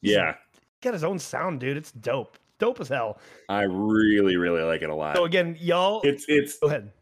[0.00, 0.34] Yeah.
[0.82, 1.76] got his own sound, dude.
[1.76, 3.18] It's dope, dope as hell.
[3.48, 5.16] I really, really like it a lot.
[5.16, 6.92] So again, y'all, It's it's go ahead.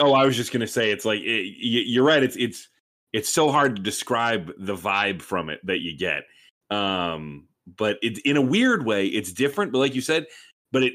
[0.00, 2.22] Oh, I was just gonna say it's like it, you're right.
[2.22, 2.68] It's it's
[3.12, 6.24] it's so hard to describe the vibe from it that you get.
[6.70, 9.72] Um, but it's in a weird way, it's different.
[9.72, 10.26] But like you said,
[10.72, 10.94] but it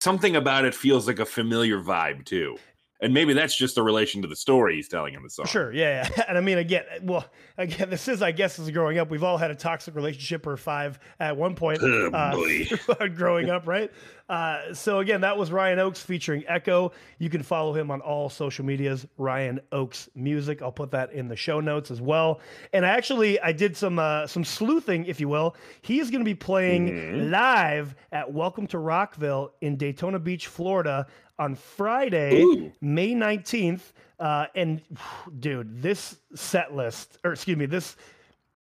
[0.00, 2.56] something about it feels like a familiar vibe too.
[3.00, 5.46] And maybe that's just a relation to the story he's telling in the song.
[5.46, 6.24] Sure, yeah, yeah.
[6.28, 7.24] And I mean, again, well,
[7.56, 10.56] again, this is, I guess, as growing up, we've all had a toxic relationship or
[10.56, 13.92] five at one point Oh, uh, growing up, right?
[14.28, 16.92] Uh, so again, that was Ryan Oakes featuring Ekoh.
[17.18, 20.60] You can follow him on all social medias, Ryan Oakes Music.
[20.60, 22.40] I'll put that in the show notes as well.
[22.74, 25.56] And I actually, I did some uh, some sleuthing, if you will.
[25.80, 27.30] He is going to be playing Mhm.
[27.30, 31.06] live at Welcome to Rockville in Daytona Beach, Florida,
[31.38, 32.70] on Friday, Ooh.
[32.82, 33.92] May 19th.
[34.20, 34.82] Uh, and
[35.40, 37.96] dude, this set list, or excuse me, this,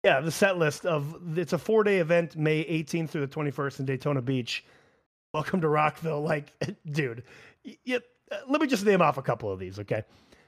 [0.04, 3.80] yeah, the set list of it's a four day event, May 18th through the 21st
[3.80, 4.64] in Daytona Beach.
[5.36, 6.22] Welcome to Rockville.
[6.22, 6.50] Like,
[6.90, 7.22] dude,
[7.62, 8.00] y- y-
[8.32, 10.02] uh, let me just name off a couple of these, okay?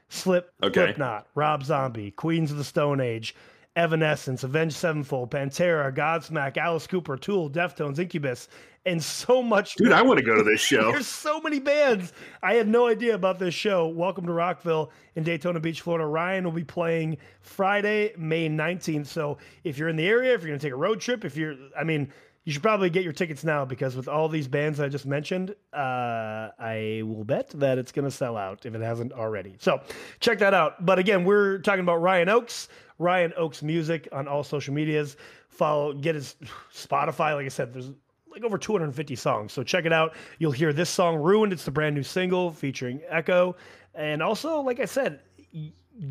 [0.07, 0.85] Slip, Okay.
[0.85, 3.35] Slipknot, Rob Zombie, Queens of the Stone Age,
[3.75, 8.47] Evanescence, Avenged Sevenfold, Pantera, Godsmack, Alice Cooper, Tool, Deftones, Incubus,
[8.87, 9.97] and so much Dude, more.
[9.97, 10.91] I want to go to this show.
[10.91, 12.11] There's so many bands.
[12.41, 13.87] I had no idea about this show.
[13.89, 16.07] Welcome to Rockville in Daytona Beach, Florida.
[16.07, 19.05] Ryan will be playing Friday, May 19th.
[19.05, 21.37] So if you're in the area, if you're going to take a road trip, if
[21.37, 22.11] you're, I mean,
[22.45, 25.55] you should probably get your tickets now because with all these bands I just mentioned,
[25.73, 29.55] uh, I will bet that it's going to sell out if it hasn't already.
[29.59, 29.81] So
[30.19, 30.85] check that out.
[30.85, 35.17] But again, we're talking about Ryan Oakes, Ryan Oakes Music on all social medias.
[35.49, 36.37] Follow, get his
[36.73, 37.35] Spotify.
[37.35, 37.91] Like I said, there's
[38.31, 39.51] like over 250 songs.
[39.51, 40.15] So check it out.
[40.37, 43.55] You'll hear this song "Ruined." It's the brand new single featuring Ekoh,
[43.95, 45.19] and also, like I said,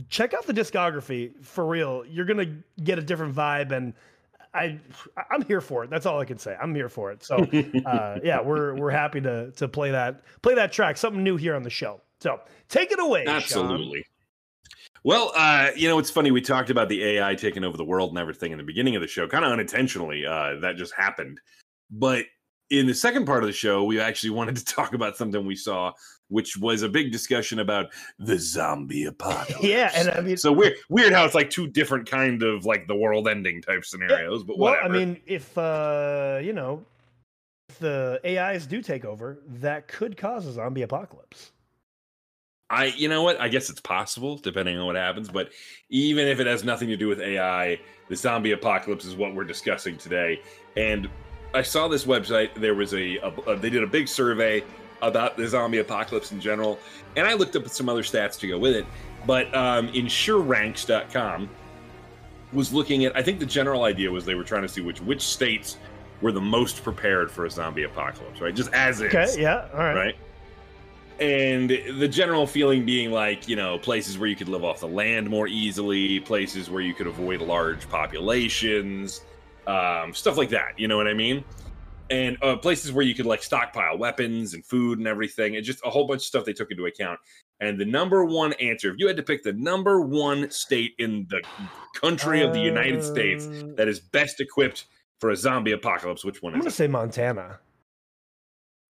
[0.09, 2.05] check out the discography for real.
[2.07, 3.95] You're gonna get a different vibe, and
[4.55, 4.79] I
[5.31, 5.91] I'm here for it.
[5.91, 6.57] That's all I can say.
[6.61, 7.23] I'm here for it.
[7.23, 7.37] So
[7.87, 10.97] uh, yeah, we're we're happy to to play that play that track.
[10.97, 12.01] Something new here on the show.
[12.21, 13.25] So take it away.
[13.25, 13.37] Sean.
[13.37, 14.05] Absolutely.
[15.05, 16.31] Well, uh, you know, it's funny.
[16.31, 19.03] We talked about the AI taking over the world and everything in the beginning of
[19.03, 20.27] the show, kind of unintentionally.
[20.27, 21.41] Uh, that just happened.
[21.91, 22.27] But
[22.71, 25.57] in the second part of the show, we actually wanted to talk about something we
[25.57, 25.93] saw,
[26.29, 27.87] which was a big discussion about
[28.19, 29.63] the zombie apocalypse.
[29.63, 32.87] Yeah, and I mean, so weird, weird how it's like two different kind of like
[32.87, 34.45] the world ending type scenarios.
[34.45, 34.77] But well.
[34.83, 36.85] I mean, if uh, you know,
[37.69, 41.53] if the AIs do take over, that could cause a zombie apocalypse.
[42.71, 43.41] I, you know what?
[43.41, 45.31] I guess it's possible depending on what happens.
[45.31, 45.53] But
[45.89, 49.45] even if it has nothing to do with AI, the zombie apocalypse is what we're
[49.45, 50.43] discussing today.
[50.77, 51.09] And
[51.55, 52.55] I saw this website.
[52.55, 54.63] There was a, a, they did a big survey
[55.01, 56.79] about the zombie apocalypse in general,
[57.17, 58.87] and I looked up some other stats to go with it.
[59.27, 61.49] But um, Insuranks.com
[62.53, 63.17] was looking at.
[63.17, 65.77] I think the general idea was they were trying to see which which states
[66.21, 68.55] were the most prepared for a zombie apocalypse, right?
[68.55, 69.95] Just as is Okay, yeah, all right.
[69.95, 70.17] right?
[71.21, 74.89] And the general feeling being like, you know, places where you could live off the
[74.89, 79.23] land more easily, places where you could avoid large populations,
[79.69, 80.79] um, stuff like that.
[80.79, 81.45] You know what I mean?
[82.11, 85.81] And uh, places where you could like stockpile weapons and food and everything, and just
[85.85, 87.21] a whole bunch of stuff they took into account.
[87.61, 91.27] And the number one answer, if you had to pick the number one state in
[91.29, 91.43] the
[91.95, 94.87] country of the United States Uh, that is best equipped
[95.21, 96.75] for a zombie apocalypse, which one I'm is gonna it?
[96.77, 97.59] say Montana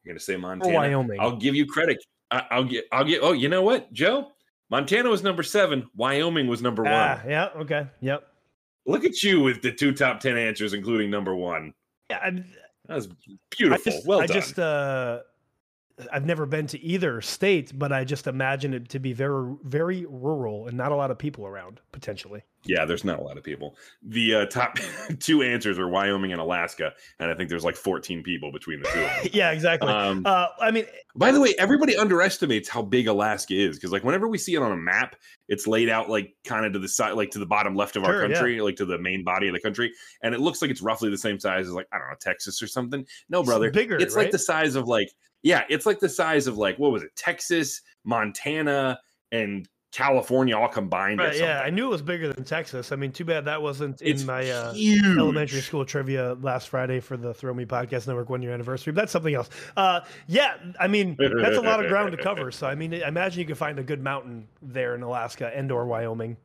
[0.04, 0.76] You're gonna say or Montana.
[0.76, 1.18] Wyoming.
[1.18, 1.98] I'll give you credit.
[2.30, 2.84] I, I'll get.
[2.92, 3.20] I'll get.
[3.22, 4.32] Oh, you know what, Joe?
[4.70, 5.88] Montana was number seven.
[5.96, 7.30] Wyoming was number Ah, one.
[7.30, 8.27] yeah, okay, yep.
[8.88, 11.74] Look at you with the two top ten answers, including number one.
[12.10, 12.30] Yeah, I,
[12.86, 13.92] That was I beautiful.
[13.92, 15.20] just, well I just, uh,
[16.12, 20.06] I've never been to either state, but I just imagine it to be very, very
[20.08, 22.42] rural and not a lot of people around potentially.
[22.68, 23.76] Yeah, there's not a lot of people.
[24.02, 24.78] The uh, top
[25.20, 28.88] two answers are Wyoming and Alaska, and I think there's like 14 people between the
[28.88, 29.30] two.
[29.36, 29.88] Yeah, exactly.
[29.90, 30.84] Um, uh, I mean,
[31.16, 34.62] By the way, everybody underestimates how big Alaska is because, like, whenever we see it
[34.62, 35.16] on a map,
[35.48, 38.04] it's laid out like kind of to the side, like to the bottom left of
[38.04, 38.34] our Sure, yeah.
[38.34, 39.90] country, like to the main body of the country,
[40.22, 42.60] and it looks like it's roughly the same size as, like, I don't know, Texas
[42.62, 43.04] or something.
[43.30, 45.10] No, It's brother, bigger, It's like the size of like,
[45.42, 49.00] yeah, it's like the size of like what was it, Texas, Montana,
[49.32, 51.18] and California all combined.
[51.18, 52.92] right, yeah, I knew it was bigger than Texas.
[52.92, 57.00] I mean, too bad that wasn't It's in my uh, elementary school trivia last Friday
[57.00, 58.92] for the Thrill Me Podcast Network one year anniversary.
[58.92, 59.48] But that's something else.
[59.76, 62.50] Uh, yeah, I mean that's a lot of ground to cover.
[62.50, 65.72] So I mean, I imagine you could find a good mountain there in Alaska and
[65.72, 66.36] or Wyoming.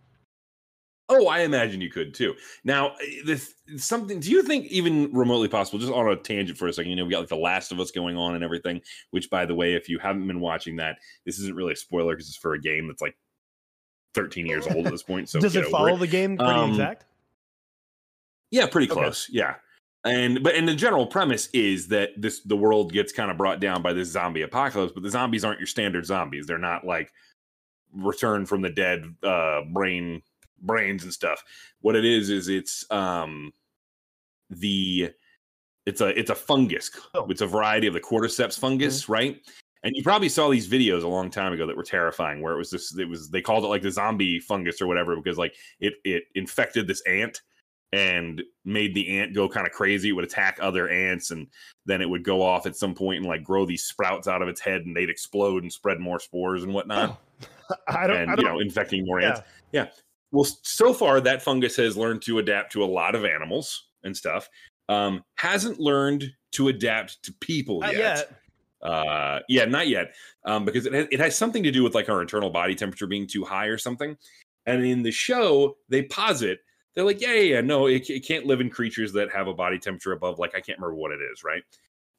[1.09, 2.33] Oh, I imagine you could too.
[2.63, 4.21] Now, eh, this something.
[4.21, 5.79] Do you think even remotely possible?
[5.79, 6.91] Just on a tangent for a second.
[6.91, 8.81] You know, we got like the Last of Us going on and everything.
[9.11, 12.13] Which, by the way, if you haven't been watching that, this isn't really a spoiler
[12.13, 13.17] because it's for a game that's like
[14.13, 15.29] 13 years old at this point.
[15.29, 17.05] So Does it follow the game pretty Um, exact?
[18.51, 19.01] Yeah, pretty Okay.
[19.01, 19.27] close.
[19.31, 19.55] Yeah.
[20.05, 23.59] And but and the general premise is that this the world gets kind of brought
[23.61, 26.45] down by this zombie apocalypse, but the zombies aren't your standard zombies.
[26.45, 27.11] They're not like
[27.93, 30.21] return from the dead uh brain
[30.61, 31.41] brains and stuff.
[31.81, 33.53] What it is is it's um
[34.49, 35.11] the
[35.85, 36.91] it's a it's a fungus.
[37.13, 37.25] Oh.
[37.29, 39.41] It's a variety of the cordyceps fungus, right?
[39.83, 42.57] And you probably saw these videos a long time ago that were terrifying where it
[42.57, 45.55] was this it was they called it like the zombie fungus or whatever because like
[45.79, 47.41] it it infected this ant
[47.93, 50.09] and made the ant go kind of crazy.
[50.09, 51.47] It would attack other ants, and
[51.85, 54.47] then it would go off at some point and like grow these sprouts out of
[54.47, 57.21] its head, and they'd explode and spread more spores and whatnot,
[57.87, 58.17] I don't.
[58.17, 59.27] and I you don't know, infecting more yeah.
[59.27, 59.41] ants.
[59.71, 59.87] Yeah.
[60.31, 64.17] Well, so far that fungus has learned to adapt to a lot of animals and
[64.17, 64.49] stuff.
[64.89, 67.95] Um, hasn't learned to adapt to people yet.
[67.95, 68.31] yet.
[68.83, 70.13] Uh, yeah, not yet.
[70.45, 73.07] Um, because it has, it has something to do with like our internal body temperature
[73.07, 74.17] being too high or something.
[74.65, 76.59] And in the show, they posit
[76.93, 79.53] they're like, yeah, yeah, yeah, no, it, it can't live in creatures that have a
[79.53, 81.63] body temperature above like I can't remember what it is, right?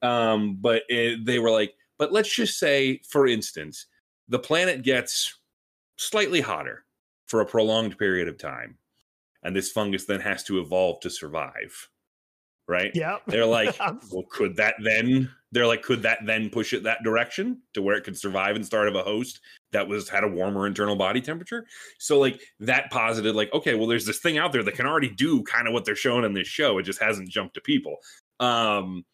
[0.02, 3.86] Um, but it, they were like, but let's just say, for instance,
[4.28, 5.38] the planet gets
[5.96, 6.84] slightly hotter
[7.26, 8.76] for a prolonged period of time,
[9.42, 11.88] and this fungus then has to evolve to survive,
[12.68, 12.90] right?
[12.94, 13.18] Yeah.
[13.26, 15.30] They're like, well, could that then?
[15.52, 18.88] They're like, could that then push it that direction to where it could survive instead
[18.88, 21.64] of a host that was had a warmer internal body temperature?
[22.00, 25.10] So like that posited, like, okay, well, there's this thing out there that can already
[25.10, 26.78] do kind of what they're showing in this show.
[26.78, 27.98] It just hasn't jumped to people.
[28.40, 29.04] Um,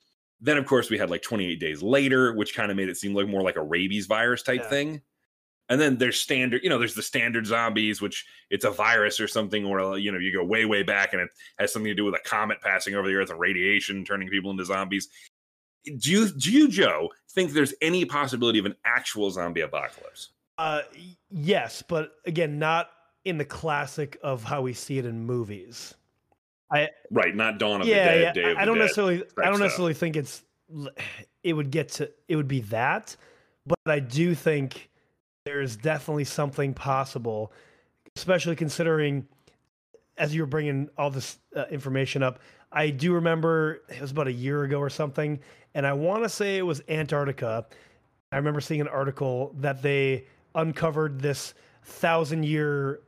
[0.40, 3.14] then of course we had like 28 days later, which kind of made it seem
[3.14, 4.68] like more like a rabies virus type Yeah.
[4.70, 5.02] thing.
[5.70, 9.28] And then there's standard, you know, there's the standard zombies, which it's a virus or
[9.28, 12.04] something, or you know, you go way, way back, and it has something to do
[12.04, 15.08] with a comet passing over the earth and radiation turning people into zombies.
[15.98, 20.30] do you do you Joe think there's any possibility of an actual zombie apocalypse?
[20.58, 20.82] Uh,
[21.30, 22.90] yes, but again, not
[23.24, 25.94] in the classic of how we see it in movies.
[27.10, 28.54] Right, not Dawn of yeah, the Dead, yeah.
[28.56, 28.82] I the don't Dead.
[28.82, 29.22] necessarily.
[29.38, 29.60] I don't stuff.
[29.60, 30.42] necessarily think it's.
[31.42, 32.10] It would get to.
[32.28, 33.16] It would be that,
[33.66, 34.89] but I do think
[35.44, 37.52] there's definitely something possible,
[38.16, 39.26] especially considering,
[40.18, 42.40] as you were bringing all this uh, information up.
[42.72, 45.40] I do remember it was about a year ago or something,
[45.74, 47.66] and I want to say it was Antarctica.
[48.32, 53.00] I remember seeing an article that they uncovered this thousand year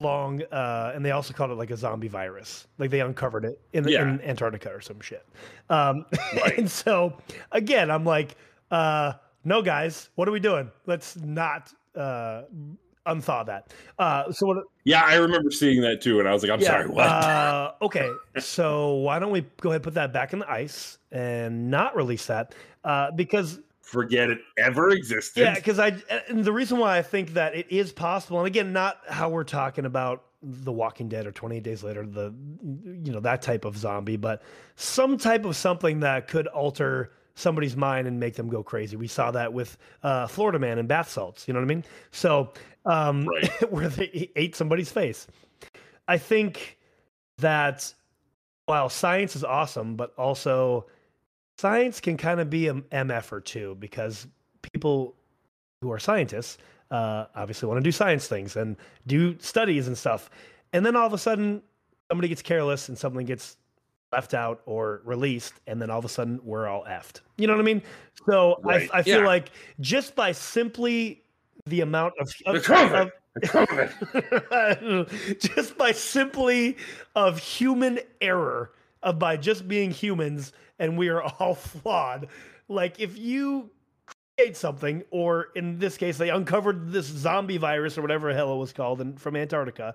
[0.00, 2.68] long, uh, and they also called it like a zombie virus.
[2.78, 4.02] Like they uncovered it in, Yeah.
[4.02, 5.26] in Antarctica or some shit.
[5.68, 6.58] Um, Right.
[6.58, 7.16] and so
[7.52, 8.36] again, I'm like,
[8.70, 9.14] uh,
[9.44, 10.70] no, guys, what are we doing?
[10.86, 12.42] Let's not uh,
[13.06, 13.72] unthaw that.
[13.98, 14.64] Uh, so what?
[14.84, 17.06] Yeah, I remember seeing that too, and I was like, I'm yeah, sorry, what?
[17.06, 20.98] Uh, okay, so why don't we go ahead and put that back in the ice
[21.10, 22.54] and not release that?
[22.84, 25.40] Uh, because Forget it ever existed.
[25.40, 25.96] yeah, because I
[26.28, 29.42] and the reason why I think that it is possible, and again, not how we're
[29.42, 33.76] talking about The Walking Dead or 28 Days Later, the you know that type of
[33.76, 34.42] zombie, but
[34.76, 38.96] some type of something that could alter somebody's mind and make them go crazy.
[38.96, 41.48] We saw that with uh, Florida Man and bath salts.
[41.48, 41.84] You know what I mean?
[42.12, 42.52] So
[42.86, 43.50] um, Right.
[43.72, 45.26] where they ate somebody's face.
[46.08, 46.78] I think
[47.38, 47.92] that
[48.66, 50.86] while science is awesome, but also
[51.58, 54.26] science can kind of be a MF or two because
[54.72, 55.14] people
[55.82, 56.58] who are scientists
[56.90, 58.76] uh, obviously want to do science things and
[59.06, 60.30] do studies and stuff.
[60.72, 61.62] And then all of a sudden,
[62.08, 63.56] somebody gets careless and something gets
[64.12, 67.20] left out or released, and then all of a sudden we're all effed.
[67.38, 67.82] You know what I mean?
[68.28, 68.88] So Right.
[68.92, 69.26] I, I feel Yeah.
[69.26, 71.22] like just by simply
[71.66, 73.00] the amount of, of, The COVID.
[73.02, 75.38] of- The COVID.
[75.56, 76.76] just by simply
[77.14, 82.26] of human error of by just being humans and we are all flawed
[82.68, 83.70] like if you
[84.36, 88.52] create something or in this case they uncovered this zombie virus or whatever the hell
[88.52, 89.94] it was called in, from antarctica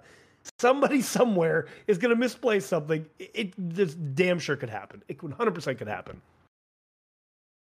[0.60, 5.18] somebody somewhere is going to misplace something it, it this damn sure could happen it
[5.18, 6.22] 100% could happen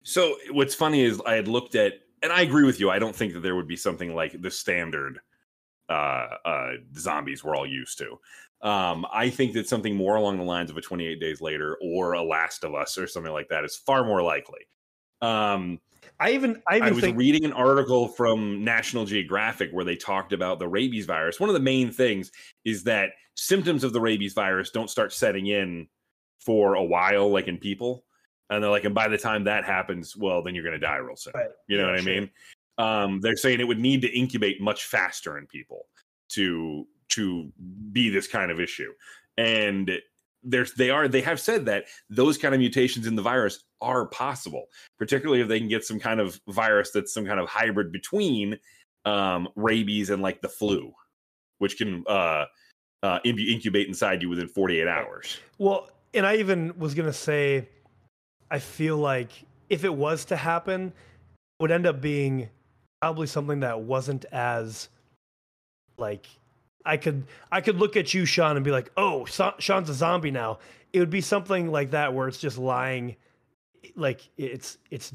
[0.03, 2.91] So what's funny is I had looked at, and I agree with you.
[2.91, 5.21] I don't think that there would be something like the standard
[5.89, 8.19] uh, uh, zombies we're all used to.
[8.67, 12.15] Um, I think that something more along the lines of a 28 Days Later or
[12.15, 14.67] a Last of Us or something like that is far more likely.
[15.21, 15.81] Um,
[16.21, 19.97] i even i even I was think reading an article from National Geographic where they
[19.97, 21.41] talked about the rabies virus.
[21.41, 22.31] One of the main things
[22.65, 25.89] is that symptoms of the rabies virus don't start setting in
[26.41, 28.05] for a while, like in people.
[28.51, 30.97] And they're like, and by the time that happens, well, then you're going to die
[30.97, 31.35] real soon.
[31.35, 31.51] Right.
[31.69, 32.13] You know Yeah, what I sure.
[32.15, 32.31] mean?
[32.79, 35.87] Um, they're saying it would need to incubate much faster in people
[36.31, 37.51] to to
[37.93, 38.93] be this kind of issue.
[39.37, 39.91] And
[40.43, 44.07] there's they are they have said that those kind of mutations in the virus are
[44.07, 44.67] possible,
[44.99, 48.59] particularly if they can get some kind of virus that's some kind of hybrid between
[49.05, 50.93] um, rabies and like the flu,
[51.59, 52.45] which can uh,
[53.03, 55.39] uh, incubate inside you within 48 hours.
[55.59, 57.69] Well, and I even was gonna say,
[58.51, 59.31] I feel like
[59.69, 62.49] if it was to happen, it would end up being
[63.01, 64.89] probably something that wasn't as
[65.99, 66.27] like
[66.85, 69.95] I could I could look at you, Sean, and be like, oh, so- Sean's a
[69.95, 70.59] zombie now.
[70.93, 73.17] It would be something like that where it's just lying,
[73.95, 75.13] like it's it's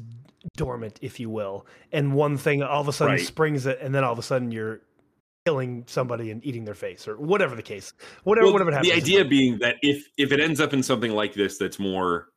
[0.56, 3.24] dormant, if you will, and one thing all of a sudden Right.
[3.26, 4.80] springs it, and then all of a sudden you're
[5.46, 8.90] killing somebody and eating their face or whatever the case, whatever Well, whatever happens.
[8.90, 12.28] the idea being that if if it ends up in something like this that's more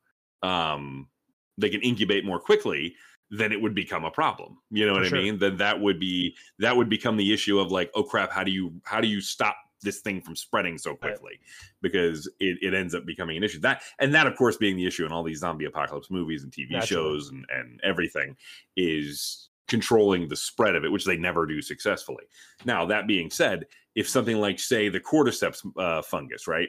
[0.42, 1.08] um
[1.56, 2.94] they can incubate more quickly
[3.30, 5.18] then it would become a problem you know For what sure.
[5.18, 5.38] i mean?
[5.38, 8.50] Then that would be that would become the issue of like oh crap how do
[8.50, 11.38] you how do you stop this thing from spreading so quickly?
[11.82, 13.60] Because it, it ends up becoming an issue.
[13.60, 16.52] That and that of course being the issue in all these zombie apocalypse movies and
[16.52, 16.86] tv Naturally.
[16.86, 18.36] shows and, and everything
[18.76, 22.24] is controlling the spread of it which they never do successfully.
[22.64, 26.68] Now that being said if something like say the cordyceps uh, fungus right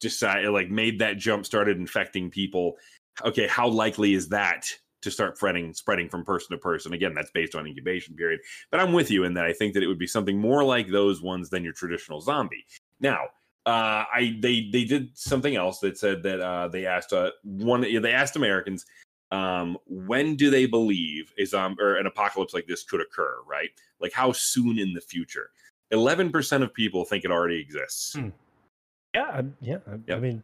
[0.00, 2.76] decided like made that jump started infecting people
[3.24, 4.66] okay how likely is that
[5.02, 6.92] to start spreading spreading from person to person.
[6.92, 8.40] Again that's based on incubation period.
[8.70, 10.88] But i'm with you in that i think that it would be something more like
[10.88, 12.64] those ones than your traditional zombie.
[13.00, 13.26] Now
[13.66, 17.82] uh, I they they did something else that said that uh, they asked uh, one
[17.82, 18.86] they asked Americans
[19.30, 23.70] um, when do they believe a zombie or an apocalypse like this could occur right?
[24.00, 25.50] Like how soon in the future?
[25.92, 28.14] 11% of people think it already exists.
[28.14, 28.28] Hmm.
[29.14, 29.78] Yeah, yeah.
[29.86, 30.42] I, I mean,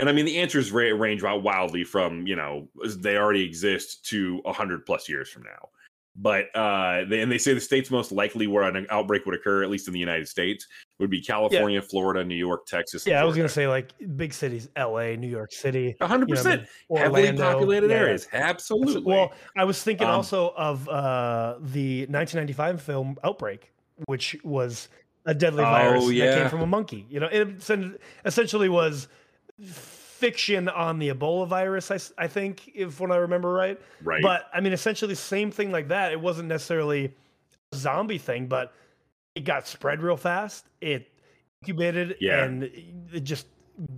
[0.00, 4.86] And I mean, the answers range wildly from, you know, they already exist to 100
[4.86, 5.68] plus years from now.
[6.16, 9.62] but uh, they, and they say the states most likely where an outbreak would occur,
[9.62, 10.66] at least in the United States,
[10.98, 13.06] would be California, Florida, New York, Texas.
[13.06, 16.34] Yeah, I was gonna say like big cities, L.A., New York City, A hundred you
[16.34, 16.66] know I mean?
[16.96, 17.96] heavily populated yeah.
[17.96, 18.26] areas.
[18.32, 19.02] Absolutely.
[19.02, 23.70] Well, I was thinking Um, also of uh, the 1995 film Outbreak,
[24.06, 24.88] which was
[25.26, 27.06] a deadly Oh, virus that came from a monkey.
[27.08, 27.48] You know, it
[28.24, 29.08] essentially was
[29.64, 31.90] fiction on the Ebola virus.
[31.90, 33.80] I, I think, if when I remember right.
[34.02, 34.22] right.
[34.22, 36.12] But I mean, essentially, same thing like that.
[36.12, 37.12] It wasn't necessarily
[37.72, 38.72] a zombie thing, but
[39.34, 40.66] it got spread real fast.
[40.80, 41.08] It
[41.62, 42.44] incubated Yeah.
[42.44, 43.46] and it just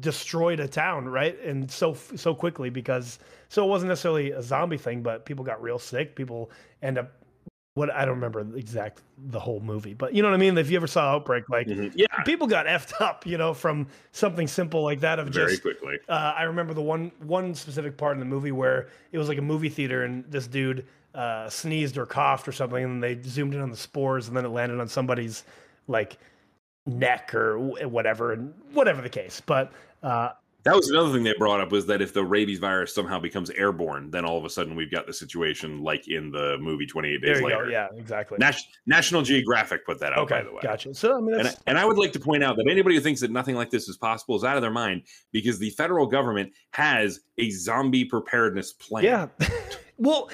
[0.01, 1.41] destroyed a town, right?
[1.43, 5.61] And so so quickly because so it wasn't necessarily a zombie thing, but people got
[5.63, 6.15] real sick.
[6.15, 6.51] People
[6.83, 7.13] end up
[7.75, 10.59] what I don't remember the exact the whole movie, but you know what I mean.
[10.59, 11.93] If you ever saw Outbreak, like Mhm.
[11.95, 15.63] yeah, people got effed up, you know, from something simple like that of very just
[15.63, 15.99] quickly.
[16.09, 19.39] uh, I remember the one one specific part in the movie where it was like
[19.39, 23.55] a movie theater and this dude uh, sneezed or coughed or something, and they zoomed
[23.55, 25.45] in on the spores, and then it landed on somebody's
[25.89, 26.19] like
[26.87, 29.41] neck or whatever, and whatever the case.
[29.45, 30.31] But uh,
[30.65, 33.51] That was another thing they brought up was that if the rabies virus somehow becomes
[33.51, 37.21] airborne, then all of a sudden we've got the situation like in the movie 28
[37.21, 37.65] there Days Later.
[37.65, 37.71] go.
[37.71, 38.39] Yeah, exactly.
[38.39, 40.61] Nas- National Geographic put that out, okay, by the way.
[40.63, 40.95] gotcha.
[40.95, 43.21] So I mean, And, and I would like to point out that anybody who thinks
[43.23, 45.03] that nothing like this is possible is out of their mind
[45.33, 49.03] because the federal government has a zombie preparedness plan.
[49.05, 49.27] yeah.
[49.99, 50.31] well,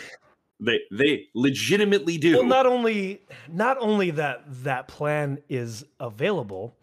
[0.61, 2.35] They they legitimately do.
[2.39, 6.77] well, not only not only that that plan is available.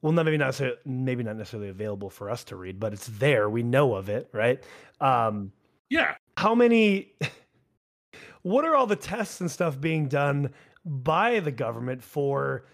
[0.00, 3.06] Well, not maybe not necessarily, maybe not necessarily available for us to read, but it's
[3.08, 3.50] there.
[3.50, 4.62] We know of it, right?
[5.00, 5.52] Um,
[5.90, 6.14] yeah.
[6.36, 7.12] how many
[8.42, 10.50] what are all the tests and stuff being done
[10.84, 12.64] by the government for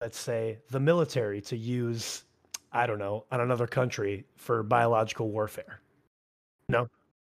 [0.00, 2.24] let's say the military to use
[2.72, 5.80] i don't know on another country for biological warfare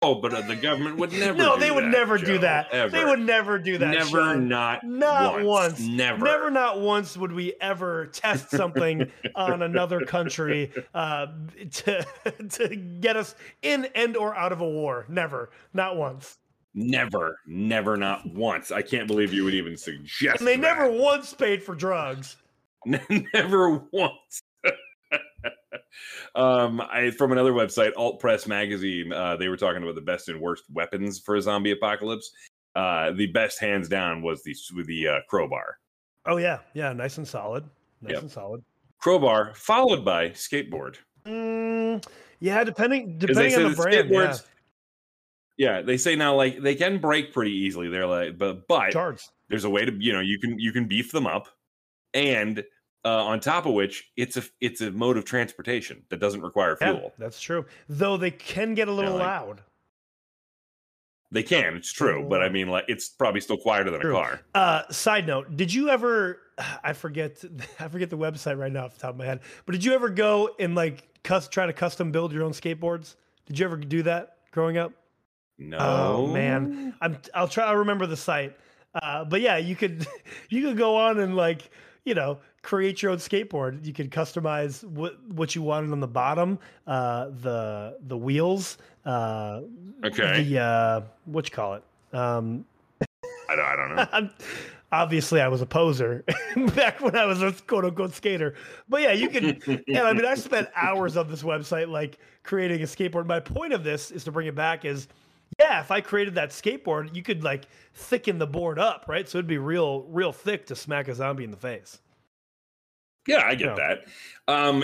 [0.01, 1.37] Oh, but uh, the government would never.
[1.37, 2.89] no they would that, never do that Ever.
[2.89, 7.53] they would never do that never, not, not once, never, Never, not once would we
[7.59, 11.27] ever test something on another country uh,
[11.73, 12.05] to
[12.49, 15.05] to get us in and or out of a war.
[15.09, 16.37] Never, not once.
[16.73, 18.71] never, never, not once.
[18.71, 20.39] I can't believe you would even suggest.
[20.39, 20.61] And they that.
[20.61, 22.37] never once paid for drugs.
[22.85, 24.43] never once.
[26.35, 29.11] Um, I from another website, Alt Press Magazine.
[29.13, 32.31] Uh, they were talking about the best and worst weapons for a zombie apocalypse.
[32.75, 35.77] Uh, the best, hands down, was the the uh, crowbar.
[36.25, 37.63] Oh yeah, yeah, nice and solid,
[38.01, 38.21] nice Yep.
[38.21, 38.63] and solid.
[38.99, 40.95] Crowbar followed by skateboard.
[41.25, 42.05] Mm,
[42.39, 44.11] yeah, depending depending on the that brand.
[44.11, 44.37] Yeah.
[45.57, 47.89] Yeah, they say now like they can break pretty easily.
[47.89, 49.29] They're like, but but Charts.
[49.49, 51.49] there's a way to you know you can you can beef them up,
[52.13, 52.63] and
[53.05, 56.77] uh, on top of which it's a it's a mode of transportation that doesn't require
[56.81, 57.13] Yeah, fuel.
[57.17, 57.65] that's true.
[57.87, 59.61] Though they can get a little like- loud.
[61.31, 64.17] They can, it's true, but I mean like it's probably still quieter than True.
[64.17, 64.41] a car.
[64.55, 66.39] Uh, side note: Did you ever?
[66.83, 67.43] I forget.
[67.79, 69.41] I forget the website right now off the top of my head.
[69.67, 73.15] But did you ever go and like cus- try to custom build your own skateboards?
[73.45, 74.91] Did you ever do that growing up?
[75.59, 77.17] No, Oh man, I'm.
[77.35, 77.65] I'll try.
[77.65, 78.57] I'll remember the site.
[78.95, 80.07] Uh, but yeah, you could
[80.49, 81.69] you could go on and like
[82.05, 83.85] you know create your own skateboard.
[83.85, 89.61] You could customize what what you wanted on the bottom, uh, the the wheels, uh,
[90.03, 91.83] Okay, the uh, what you call it.
[92.13, 92.65] Um,
[93.49, 94.07] I don't, I don't know.
[94.11, 94.29] I'm,
[94.91, 96.23] obviously, I was a poser
[96.75, 98.55] back when I was a quote unquote skater.
[98.87, 99.61] But yeah, you can.
[99.65, 103.25] and I mean, I spent hours on this website, like creating a skateboard.
[103.25, 105.07] My point of this is to bring it back is,
[105.59, 109.27] yeah, if I created that skateboard, you could like thicken the board up, right?
[109.27, 111.99] So it'd be real, real thick to smack a zombie in the face.
[113.29, 113.75] Yeah, I get No.
[113.75, 114.05] that.
[114.47, 114.83] Um,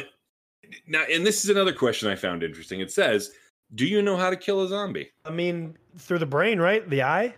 [0.88, 2.80] now, and this is another question I found interesting.
[2.80, 3.32] It says,
[3.74, 6.88] "Do you know how to kill a zombie?" I mean, through the brain, right?
[6.90, 7.34] The eye.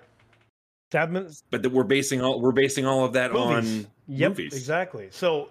[0.93, 3.85] 'em- But that we're basing all we're basing all of that Movies.
[3.85, 4.53] on Yep, movies.
[4.53, 5.07] exactly.
[5.11, 5.49] So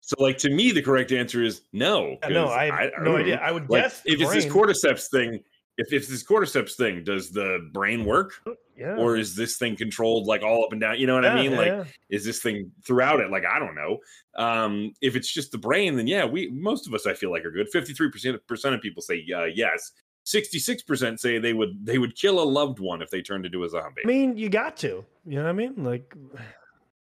[0.00, 2.16] So, like to me, the correct answer is no.
[2.30, 3.36] no, I have no don't idea.
[3.42, 4.64] I would Like, guess if the it's this brain.
[4.66, 5.44] cordyceps thing,
[5.78, 8.32] if it's this cordyceps thing, does the brain work,
[8.76, 8.96] yeah.
[8.96, 10.98] or is this thing controlled like all up and down?
[10.98, 11.52] You know what I mean?
[11.52, 11.84] yeah, Like, yeah.
[12.10, 13.30] is this thing throughout it?
[13.30, 13.98] Like, I don't know.
[14.36, 17.44] Um, if it's just the brain, then yeah, we most of us I feel like
[17.44, 17.68] are good.
[17.70, 19.92] Fifty three percent percent of people say uh, yes.
[20.24, 23.46] Sixty six percent say they would they would kill a loved one if they turned
[23.46, 24.02] into a zombie.
[24.04, 25.04] I mean, you got to.
[25.26, 25.82] You know what I mean?
[25.84, 26.12] Like,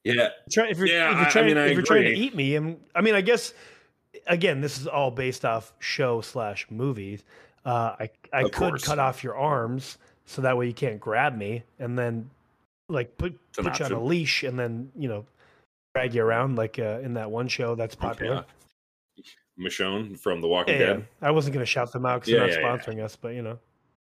[0.03, 2.03] yeah, try, if you're, Yeah, if I- you're I trying, mean, I if you're trying
[2.03, 3.53] to eat me, and I mean, I guess
[4.27, 7.23] again, this is all based off show slash movies.
[7.65, 8.83] Uh, I I Of could course.
[8.83, 12.29] cut off your arms so that way you can't grab me, and then
[12.89, 15.25] like put It's put you on a leash, and then you know
[15.95, 18.45] drag you around like uh, in that one show that's popular.
[19.59, 20.93] Michonne from The Walking Yeah, yeah.
[20.93, 21.07] Dead.
[21.21, 22.93] I wasn't gonna shout them out because Yeah, they're not yeah.
[22.93, 23.59] sponsoring us, but you know,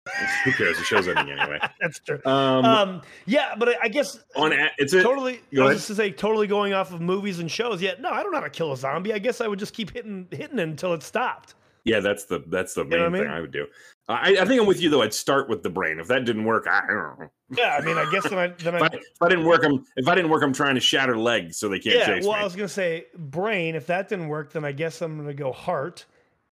[0.44, 0.78] Who cares?
[0.78, 1.58] The show's ending anyway.
[1.80, 2.20] That's true.
[2.24, 5.40] Um, Um, yeah, but I, I guess on a- it's a totally.
[5.58, 7.82] I was just to say, totally going off of movies and shows.
[7.82, 9.12] Yeah, no, I don't know how to kill a zombie.
[9.12, 11.54] I guess I would just keep hitting, hitting it until it stopped.
[11.84, 12.00] Yeah.
[12.00, 13.22] That's the that's the main what I mean?
[13.22, 13.66] thing I would do.
[14.08, 15.02] I, I think I'm with you though.
[15.02, 16.00] I'd start with the brain.
[16.00, 17.30] If that didn't work, I don't know.
[17.56, 19.84] Yeah, I mean, I guess then I then If I, if I didn't work, I'm
[19.96, 22.34] if I didn't work, I'm trying to shatter legs so they can't Yeah, chase well,
[22.34, 22.40] me.
[22.40, 23.74] I was gonna say brain.
[23.74, 26.06] If that didn't work, then I guess I'm gonna go heart.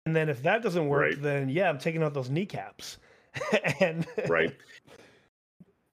[0.06, 1.22] And then if that doesn't work, Right.
[1.22, 2.98] then yeah, I'm taking out those kneecaps.
[3.80, 4.56] and right.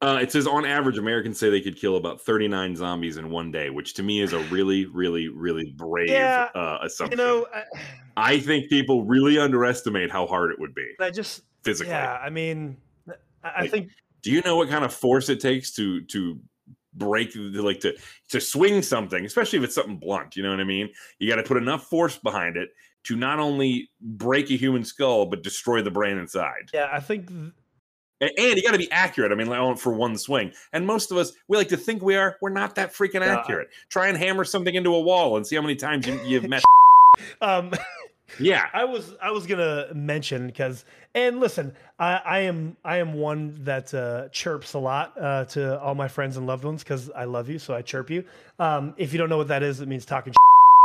[0.03, 3.51] Uh, it says on average, Americans say they could kill about 39 zombies in one
[3.51, 7.17] day, which to me is a really, really, really brave Yeah, uh, you assumption.
[7.19, 7.63] know, I,
[8.17, 11.93] I think people really underestimate how hard it would be I just physically.
[11.93, 12.77] yeah, I mean,
[13.43, 13.89] I, Like, think
[14.23, 16.39] Do you know what kind of force it takes to to
[16.95, 17.97] break the- like to
[18.31, 20.37] to swing something, especially if it's something blunt?
[20.37, 20.91] You know what I mean?
[21.19, 22.71] You got to put enough force behind it
[23.05, 26.71] to not only break a human skull but destroy the brain inside.
[26.75, 27.53] yeah, I think th-
[28.21, 29.33] And, and you got to be accurate.
[29.33, 30.53] I mean, like, for one swing.
[30.73, 32.37] And most of us, we like to think we are.
[32.41, 33.69] We're not that freaking accurate.
[33.89, 36.63] Try and hammer something into a wall and see how many times you, you've met.
[37.41, 37.73] um
[38.41, 40.85] yeah, I was I was gonna mention because
[41.15, 45.81] and listen, I, I am I am one that uh, chirps a lot uh, to
[45.81, 48.25] all my friends and loved ones because I love you, so I chirp you.
[48.59, 50.35] Um, if you don't know what that is, it means talking.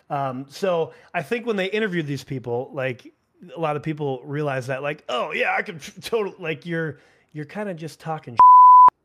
[0.10, 3.12] Um, so I think when they interviewed these people, like
[3.56, 7.00] a lot of people realize that, like, oh yeah, I could totally like you're
[7.34, 8.38] you're kind of just talking.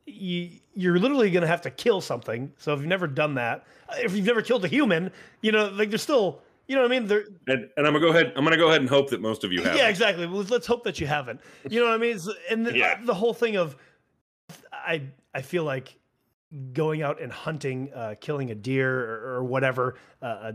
[0.06, 2.52] You you're literally gonna have to kill something.
[2.58, 3.64] So if you've never done that,
[3.98, 5.10] if you've never killed a human,
[5.40, 6.40] you know, like there's still.
[6.66, 7.06] You know what I mean?
[7.08, 8.32] There, and, and I'm gonna go ahead.
[8.36, 9.76] I'm gonna go ahead and hope that most of you have.
[9.76, 10.26] yeah, exactly.
[10.26, 11.40] Well, let's hope that you haven't.
[11.68, 12.18] You know what I mean?
[12.18, 12.98] So- And the, Yeah.
[13.04, 13.76] the whole thing of,
[14.72, 15.02] I
[15.34, 15.94] I feel like
[16.72, 20.52] going out and hunting, uh, killing a deer or, or whatever, uh, uh,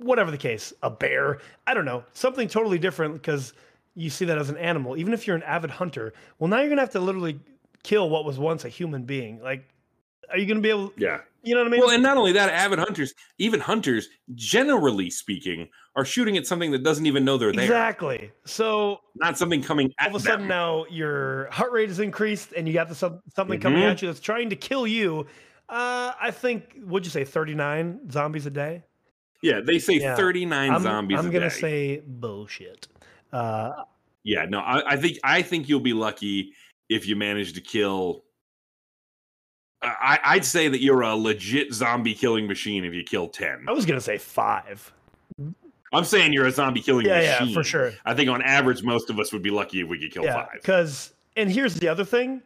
[0.00, 1.38] whatever the case, a bear.
[1.64, 3.52] I don't know, something totally different because
[3.94, 4.96] you see that as an animal.
[4.96, 7.38] Even if you're an avid hunter, well, now you're gonna have to literally
[7.82, 9.40] kill what was once a human being.
[9.42, 9.64] Like,
[10.30, 10.92] are you gonna be able?
[10.96, 11.20] Yeah.
[11.44, 11.80] You know what I mean?
[11.80, 16.70] Well, and not only that, avid hunters, even hunters, generally speaking, are shooting at something
[16.70, 17.64] that doesn't even know they're there.
[17.64, 18.30] exactly.
[18.44, 20.48] So Not something coming at all of a sudden them.
[20.48, 23.90] now your heart rate is increased and you got the, something coming Mhm.
[23.90, 25.26] at you that's trying to kill you.
[25.68, 28.84] Uh, I think, would you say 39 zombies a day?
[29.42, 30.14] Yeah, they say Yeah.
[30.14, 31.54] 39 zombies I'm a gonna day.
[31.56, 32.86] say bullshit.
[33.32, 33.84] Uh,
[34.24, 36.52] Yeah, no, I, I think I think you'll be lucky
[36.88, 38.24] if you manage to kill.
[39.82, 43.64] I, I'd say that you're a legit zombie killing machine if you kill ten.
[43.68, 44.92] I was gonna say five.
[45.94, 47.48] I'm saying you're a zombie killing Yeah, machine.
[47.48, 47.92] yeah, for sure.
[48.04, 50.46] I think on average, most of us would be lucky if we could kill yeah,
[50.46, 50.48] five.
[50.54, 52.42] because and here's the other thing.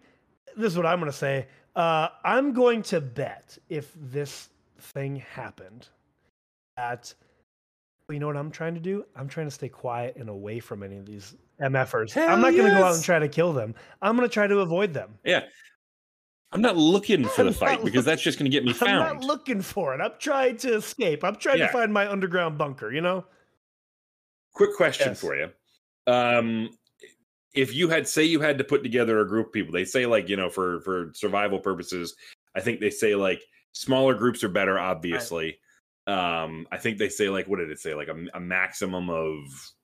[0.56, 1.46] This is what I'm gonna say.
[1.76, 4.48] Uh, I'm going to bet if this
[4.80, 5.88] thing happened,
[6.78, 7.12] that
[8.12, 9.04] you know what I'm trying to do.
[9.16, 12.12] I'm trying to stay quiet and away from any of these MFers.
[12.12, 13.74] Hell I'm not gonna go out and try to kill them.
[14.00, 15.18] I'm gonna try to avoid them.
[15.24, 15.42] Yeah,
[16.52, 19.02] I'm not looking for I'm the fight because that's just going to get me found.
[19.02, 20.00] I'm not looking for it.
[20.00, 21.24] I'm trying to escape.
[21.24, 21.66] I'm trying Yeah.
[21.66, 22.92] to find my underground bunker.
[22.92, 23.24] You know?
[24.54, 25.20] Quick question Yes.
[25.20, 25.50] for you.
[26.06, 26.70] Um,
[27.54, 30.06] if you had say you had to put together a group of people, they say
[30.06, 32.14] like you know for for survival purposes,
[32.54, 33.42] I think they say like
[33.72, 34.78] smaller groups are better.
[34.78, 35.58] Obviously,
[36.06, 39.34] um, I think they say like what did it say like a, a maximum of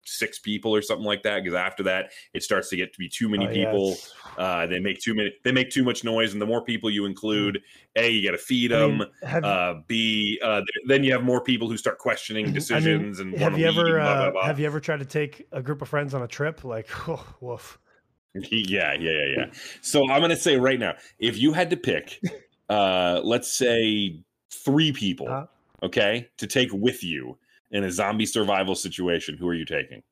[0.04, 1.42] six people or something like that.
[1.42, 3.96] Because after that, it starts to get to be too many Oh, people.
[4.36, 5.32] Uh, they make too many.
[5.44, 7.60] They make too much noise, and the more people you include,
[7.96, 8.74] a you got to feed Mm.
[8.74, 8.98] I them.
[8.98, 12.54] mean, uh, B, uh, th- then you have more people who start questioning I mean,
[12.54, 14.46] decisions and have you ever blah, blah, uh, blah.
[14.46, 16.64] have you ever tried to take a group of friends on a trip?
[16.64, 17.78] Like, oh, woof.
[18.34, 19.44] yeah, yeah, yeah, yeah.
[19.82, 22.20] So I'm gonna say right now, if you had to pick,
[22.68, 24.20] uh, let's say
[24.50, 25.46] three people, Uh-huh.
[25.82, 27.36] Okay, to take with you
[27.70, 30.02] in a zombie survival situation, who are you taking?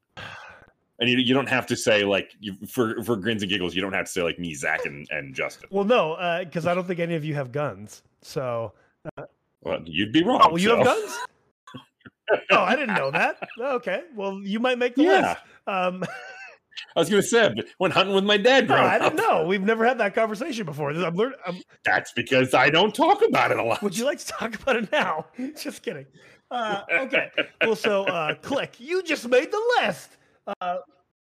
[0.99, 3.75] And you, you don't have to say like you, for for grins and giggles.
[3.75, 5.69] You don't have to say like me, Zach, and, and Justin.
[5.73, 8.03] Well, no, because I don't think any of you have guns.
[8.21, 8.73] So,
[9.63, 10.41] Well, you'd be wrong.
[10.45, 11.19] oh, well, you have guns?
[12.51, 13.37] oh, I didn't know that.
[13.61, 15.37] Okay, well, you might make the Yeah, list.
[15.67, 16.05] Um,
[16.97, 18.69] I was gonna say I went hunting with my dad.
[18.69, 19.29] no, I didn't up.
[19.29, 19.47] know.
[19.47, 20.91] We've never had that conversation before.
[20.91, 21.39] I'm learning.
[21.85, 23.83] That's because I don't talk about it a lot.
[23.83, 25.27] would you like to talk about it now?
[25.61, 26.07] Just kidding.
[26.51, 27.31] Uh, okay.
[27.63, 28.75] Well, so uh, click.
[28.81, 30.17] You just made the list.
[30.61, 30.79] Uh,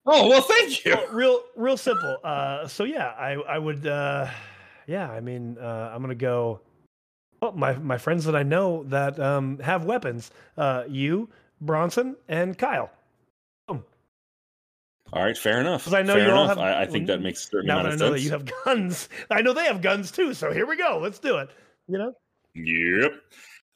[0.10, 0.94] Oh well, thank you.
[0.96, 2.18] well, real, real simple.
[2.24, 3.86] Uh, so yeah, I, I would.
[3.86, 4.30] Uh,
[4.88, 6.62] yeah, I mean, uh, I'm gonna go.
[7.42, 10.32] Well, my my friends that I know that um, have weapons.
[10.58, 11.28] Uh, you,
[11.60, 12.90] Bronson, and Kyle.
[15.14, 15.86] All right, fair enough.
[15.86, 16.58] 'Cause I know fair you all enough.
[16.58, 18.14] have- I, I think that makes a certain Now that I know sense.
[18.16, 20.34] that you have guns, I know they have guns too.
[20.34, 21.00] So here we go.
[21.02, 21.50] Let's do it.
[21.88, 22.14] You know.
[22.56, 23.12] Yep.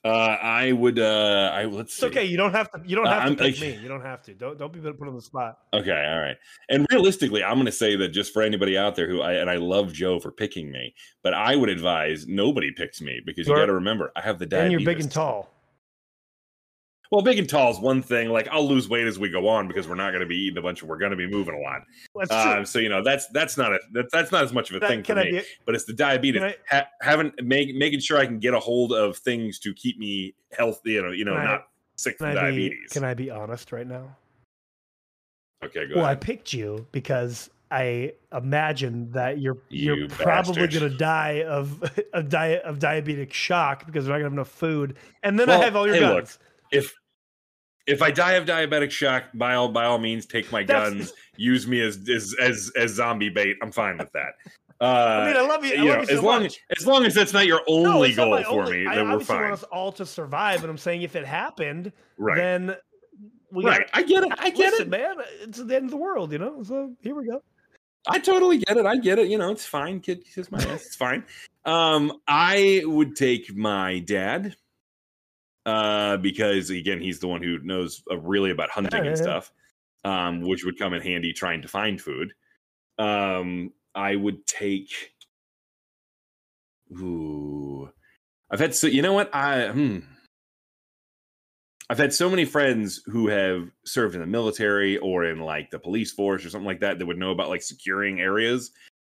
[0.03, 0.97] Uh, I would.
[0.97, 1.91] Uh, I let's.
[1.91, 2.07] It's see.
[2.07, 2.25] okay.
[2.25, 2.82] You don't have to.
[2.84, 3.82] You don't Uh, have I'm- to pick like- me.
[3.82, 4.34] You don't have to.
[4.34, 5.59] Don't don't be put on the spot.
[5.73, 6.36] Okay, all right.
[6.69, 9.47] And realistically, I'm going to say that just for anybody out there who I and
[9.49, 13.53] I love Joe for picking me, but I would advise nobody picks me because you
[13.53, 14.63] You're- got to remember I have the dad.
[14.63, 15.49] And you're big and tall.
[17.12, 18.30] Well, big and tall is one thing.
[18.30, 20.57] Like I'll lose weight as we go on because we're not going to be eating
[20.57, 20.88] a bunch of.
[20.88, 21.82] We're going to be moving a lot.
[22.32, 24.80] Um, so you know that's that's not a that, that's not as much of a
[24.80, 25.32] That- thing for I me.
[25.32, 25.41] be?
[25.66, 26.41] but it's the diabetes.
[26.41, 29.99] I- ha- having make, making sure I can get a hold of things to keep
[29.99, 30.91] me healthy.
[30.93, 32.36] You know, you know, I- not sick from I be?
[32.39, 32.91] diabetes.
[32.91, 34.16] Can I be honest right now?
[35.66, 40.89] okay, go Well, I picked you because I imagine that you're you're You probably going
[40.89, 41.84] to die of
[42.14, 45.49] of diet of diabetic shock because we're not going to have enough food, and then
[45.49, 46.39] I have all your hey, look, guns.
[46.72, 46.93] if
[47.91, 51.13] if I die of diabetic shock, by all by all means, take my That's- guns.
[51.37, 53.57] use me as as as as zombie bait.
[53.61, 54.33] I'm fine with that.
[54.79, 54.83] Uh,
[55.23, 55.71] I mean, I love you.
[55.73, 56.59] I you love know, you so as long much.
[56.71, 59.05] as as long as that's not your only not goal for only- me, I then
[59.07, 59.41] we're obviously fine.
[59.43, 62.75] want us all to survive, and I'm saying if it happened, Right, then
[63.51, 63.89] we right.
[63.93, 64.31] I get it.
[64.39, 64.89] I get Listen, it.
[64.89, 66.63] man, it's the end of the world, you know.
[66.63, 67.41] So here we go.
[68.07, 68.85] I totally get it.
[68.85, 69.27] I get it.
[69.27, 69.99] You know, it's fine.
[69.99, 70.85] Kid kiss my ass.
[70.87, 71.23] It's fine.
[71.65, 74.55] Um, I would take my dad,
[75.66, 79.51] uh, because again, he's the one who knows uh, really about hunting and stuff,
[80.03, 82.34] um, which would come in handy trying to find food.
[82.97, 84.91] Um, I would take.
[86.91, 87.89] Ooh,
[88.49, 88.88] I've had so.
[88.88, 89.34] You know what?
[89.34, 89.99] I hmm.
[91.89, 95.80] I've had so many friends who have served in the military or in like the
[95.80, 98.72] police force or something like that that would know about like securing areas.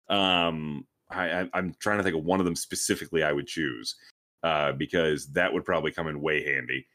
[0.09, 3.95] Um, I, I, I'm trying to think of one of them specifically I would choose
[4.43, 6.87] uh, because that would probably come in way handy.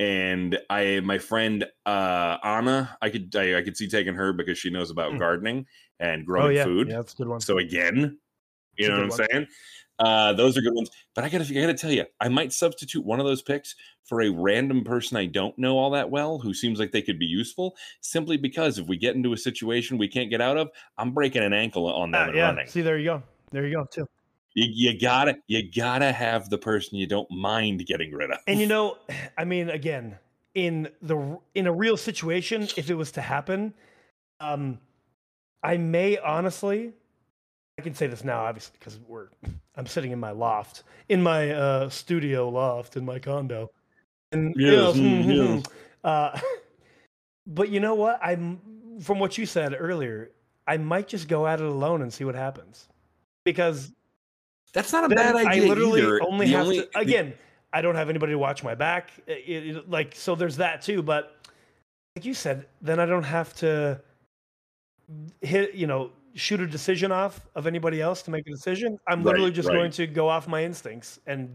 [0.00, 4.58] And I, my friend uh, Anna, I could I, I could see taking her because
[4.58, 5.18] she knows about Hmm.
[5.18, 5.66] gardening
[5.98, 6.88] and Oh growing yeah, food.
[6.88, 7.40] yeah, that's a good one.
[7.40, 8.18] So again,
[8.76, 9.46] you a know what I'm saying?
[9.98, 10.90] Uh, those are good ones.
[11.16, 13.74] But I gotta, I gotta tell you, I might substitute one of those picks
[14.04, 17.18] for a random person I don't know all that well, who seems like they could
[17.18, 20.70] be useful, simply because if we get into a situation we can't get out of,
[20.96, 22.68] I'm breaking an ankle on them and yeah, running.
[22.68, 23.22] see, there you go.
[23.50, 24.06] There you go too.
[24.58, 28.38] You, you gotta, you gotta have the person you don't mind getting rid of.
[28.48, 28.98] And you know,
[29.38, 30.18] I mean, again,
[30.52, 33.72] in the in a real situation, if it was to happen,
[34.40, 34.80] um,
[35.62, 36.92] I may honestly,
[37.78, 39.28] I can say this now, obviously, because we're
[39.76, 43.70] I'm sitting in my loft, in my uh, studio loft in my condo,
[44.32, 45.66] and you know, Yes, mm, yes.
[46.02, 46.40] uh,
[47.46, 48.18] but you know what?
[48.20, 48.58] I'm
[49.00, 50.32] from what you said earlier.
[50.66, 52.88] I might just go at it alone and see what happens,
[53.44, 53.92] because
[54.72, 55.64] that's not a then bad idea.
[55.64, 56.22] I literally either.
[56.22, 57.34] only The have only- to again.
[57.72, 59.10] I don't have anybody to watch my back.
[59.26, 61.02] It- it- like so, there's that too.
[61.02, 61.36] But
[62.16, 64.00] like you said, then I don't have to
[65.40, 65.74] hit.
[65.74, 68.98] You know, shoot a decision off of anybody else to make a decision.
[69.06, 69.74] I'm Right, literally just right.
[69.74, 71.48] going to go off my instincts, and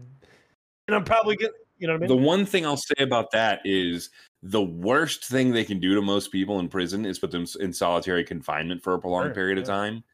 [0.88, 1.52] and I'm probably gonna.
[1.78, 2.18] You know what I mean?
[2.20, 4.10] The one thing I'll say about that is
[4.44, 7.72] the worst thing they can do to most people in prison is put them in
[7.72, 10.04] solitary confinement for a prolonged Sure, period of time.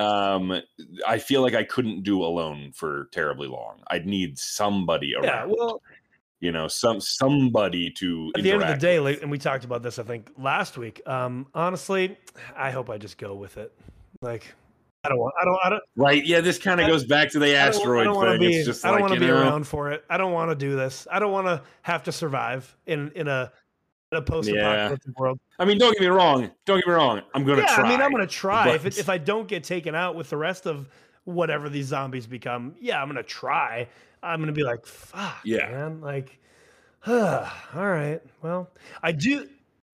[0.00, 0.60] Um,
[1.06, 3.80] I feel like I couldn't do alone for terribly long.
[3.88, 5.24] I'd need somebody around.
[5.24, 5.44] yeah.
[5.46, 5.82] Well,
[6.40, 8.32] you know, some somebody to.
[8.34, 9.14] at the end of the day, with.
[9.16, 11.02] like, and we talked about this, I think last week.
[11.06, 12.16] Um, honestly,
[12.56, 13.72] I hope I just go with it.
[14.22, 14.46] Like,
[15.04, 15.34] I don't want.
[15.40, 15.58] I don't.
[15.64, 15.82] I don't.
[15.96, 16.24] right?
[16.24, 18.40] Yeah, this kind of goes back to the I don't- asteroid I don't thing.
[18.40, 20.02] Be, it's just I don't like want to be know, around for it.
[20.08, 21.06] I don't want to do this.
[21.12, 23.52] I don't want to have to survive in in a
[24.12, 25.38] a post-apocalyptic world.
[25.58, 26.50] I mean, don't get me wrong.
[26.66, 27.22] Don't get me wrong.
[27.34, 27.84] I'm gonna Yeah, try.
[27.84, 28.70] I mean, I'm gonna try.
[28.70, 30.88] If it, if I don't get taken out with the rest of
[31.24, 33.88] whatever these zombies become, yeah, I'm gonna try.
[34.22, 35.70] I'm gonna be like, fuck, Yeah.
[35.70, 36.00] man.
[36.00, 36.38] Like,
[37.00, 38.20] huh, all right.
[38.42, 38.70] Well,
[39.02, 39.48] I do.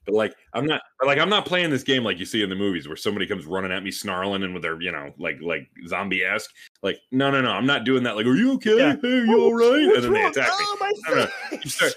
[0.07, 2.55] But like I'm not like I'm not playing this game like you see in the
[2.55, 5.69] movies where somebody comes running at me snarling and with their you know like like
[5.89, 6.49] zombie esque
[6.81, 8.95] like no no no I'm not doing that like are you okay Yeah.
[9.03, 11.69] hey you all right and What's then they attack me Oh, my No, no, you
[11.69, 11.95] start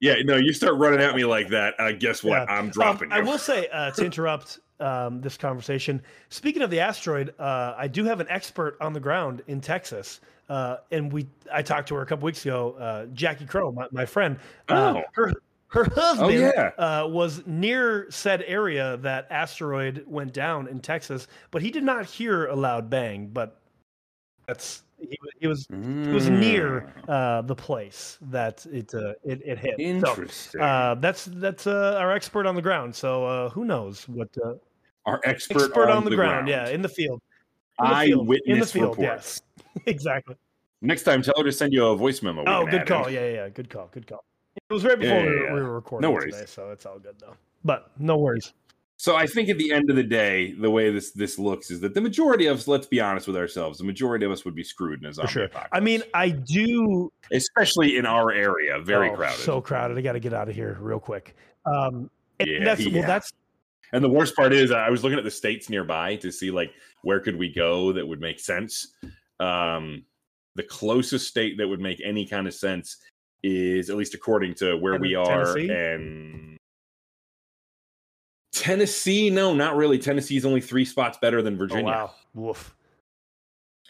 [0.00, 2.54] yeah no you start running at me like that uh, guess what Yeah.
[2.54, 6.02] I'm dropping Um, I will say uh, to interrupt um, this conversation.
[6.28, 10.20] Speaking of the asteroid, uh, I do have an expert on the ground in Texas,
[10.50, 12.72] uh, and we I talked to her a couple weeks ago.
[12.78, 14.38] Uh, Jackie Crow, my, my friend.
[14.68, 15.02] Uh, Oh.
[15.14, 15.32] her
[15.68, 16.70] her husband yeah.
[16.76, 22.04] uh, was near said area that asteroid went down in Texas, but he did not
[22.04, 23.28] hear a loud bang.
[23.32, 23.58] But
[24.46, 27.08] that's he, he was he was near Mm.
[27.08, 29.74] uh, the place that it uh, it, it hit.
[29.78, 32.94] So, interesting uh, that's that's uh, our expert on the ground.
[32.94, 34.54] So uh, who knows what uh,
[35.04, 37.20] our expert, expert on, the, ground, Yeah, in the field.
[37.80, 38.20] In the field.
[38.20, 38.98] in the eyewitness field.
[38.98, 40.34] reports Yes, exactly.
[40.80, 43.08] next time tell her to send you a voice memo we Oh, good call.
[43.10, 43.88] Yeah, yeah, yeah, good call.
[43.92, 44.24] Good call.
[44.68, 45.54] It was right before Yeah, we, yeah, were, yeah.
[45.54, 46.34] we were recording No worries.
[46.34, 47.36] today, so it's all good though.
[47.64, 48.52] But no worries.
[48.98, 51.80] So I think at the end of the day, the way this this looks is
[51.80, 54.54] that the majority of us, let's be honest with ourselves, the majority of us would
[54.54, 55.44] be screwed in a zombie For sure.
[55.44, 55.70] apocalypse.
[55.72, 57.12] I mean, I do.
[57.30, 59.38] especially in our area, very oh, crowded.
[59.40, 59.98] So crowded.
[59.98, 61.36] I got to get out of here real quick.
[61.66, 63.00] Um, and Yeah, that's yeah.
[63.00, 63.32] well, that's
[63.92, 66.72] And the worst part is, I was looking at the states nearby to see like
[67.02, 68.94] where could we go that would make sense.
[69.40, 70.04] Um,
[70.54, 72.96] the closest state that would make any kind of sense
[73.42, 75.70] is, at least according to where we are, Tennessee?
[75.70, 76.55] and
[78.56, 79.30] Tennessee.
[79.30, 79.98] No, not really.
[79.98, 81.84] Tennessee is only three spots better than oh, Virginia.
[81.84, 82.10] wow.
[82.34, 82.74] Woof.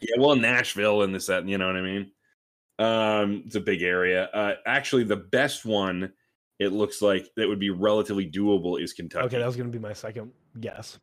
[0.00, 2.10] Yeah, well, Nashville and this, that, you know what I mean.
[2.78, 4.24] Um, it's a big area.
[4.26, 6.12] Uh, actually, the best one
[6.58, 9.26] it looks like that would be relatively doable is Kentucky.
[9.26, 10.98] Okay, that was going to be my second guess.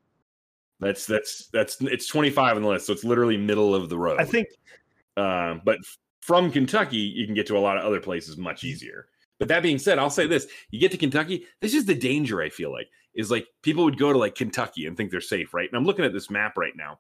[0.80, 4.20] That's that's that's it's 25 on the list, so it's literally middle of the road.
[4.20, 4.47] I think
[5.18, 5.78] um, but
[6.22, 9.07] from Kentucky, you can get to a lot of other places much easier.
[9.39, 12.41] But that being said, I'll say this: you get to Kentucky, this is the danger.
[12.41, 15.53] I feel like is like people would go to like Kentucky and think they're safe,
[15.53, 15.70] right?
[15.70, 16.99] And I'm looking at this map right now.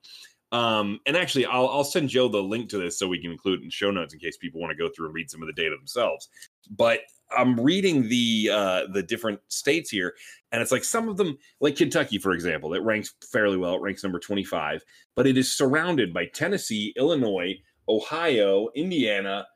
[0.51, 3.61] Um, and actually, I'll I'll send Joe the link to this so we can include
[3.61, 5.47] it in show notes in case people want to go through and read some of
[5.47, 6.29] the data themselves.
[6.69, 6.99] But
[7.35, 10.13] I'm reading the uh, the different states here,
[10.51, 13.73] and it's like some of them, like Kentucky, for example, it ranks fairly well.
[13.73, 14.83] It ranks number 25,
[15.15, 17.55] but it is surrounded by Tennessee, Illinois,
[17.89, 19.47] Ohio, Indiana,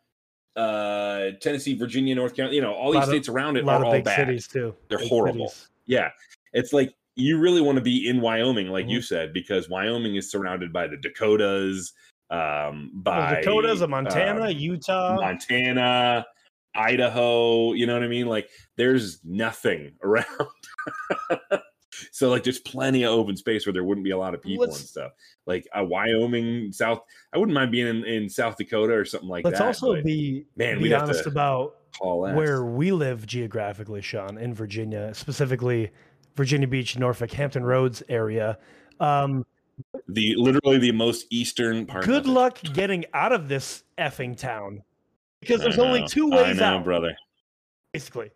[0.56, 2.56] uh, Tennessee, Virginia, North Carolina.
[2.56, 4.16] You know, all these of- states around a it lot are of all big bad.
[4.28, 4.76] cities too.
[4.90, 5.50] They're Big horrible.
[5.50, 5.70] cities.
[5.86, 6.10] Yeah,
[6.58, 8.92] it's like you really want to be in Wyoming, like Mm-hmm.
[8.92, 11.94] you said, because Wyoming is surrounded by the Dakotas,
[12.30, 15.16] um, The by Dakotas, of Montana, um, Utah.
[15.16, 16.26] Montana,
[16.76, 17.74] Idaho.
[17.74, 18.28] You know what I mean?
[18.28, 20.26] Like there's nothing around.
[22.12, 24.64] so like there's plenty of open space where there wouldn't be a lot of people
[24.66, 25.12] and Let's- stuff.
[25.46, 27.00] Like a Wyoming, South.
[27.34, 29.52] I wouldn't mind being in, in South Dakota or something like that.
[29.54, 35.14] Let's also but be man, be honest about where we live geographically, Sean, in Virginia,
[35.16, 35.90] specifically
[36.38, 38.58] Virginia Beach, Norfolk, Hampton Roads area.
[39.00, 39.46] Um,
[40.08, 42.06] the literally the most eastern part.
[42.06, 44.82] good luck getting out of this effing town
[45.42, 47.16] because there's only two I ways know, out, brother.
[47.92, 48.32] basically.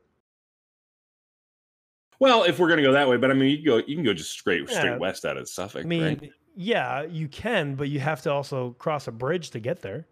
[2.20, 4.04] Well, if we're gonna go that way, but I mean, you can go you can
[4.04, 4.80] go just straight Yeah.
[4.80, 5.86] straight west out of Suffolk.
[5.86, 6.32] I mean, right?
[6.56, 10.06] yeah, you can, but you have to also cross a bridge to get there.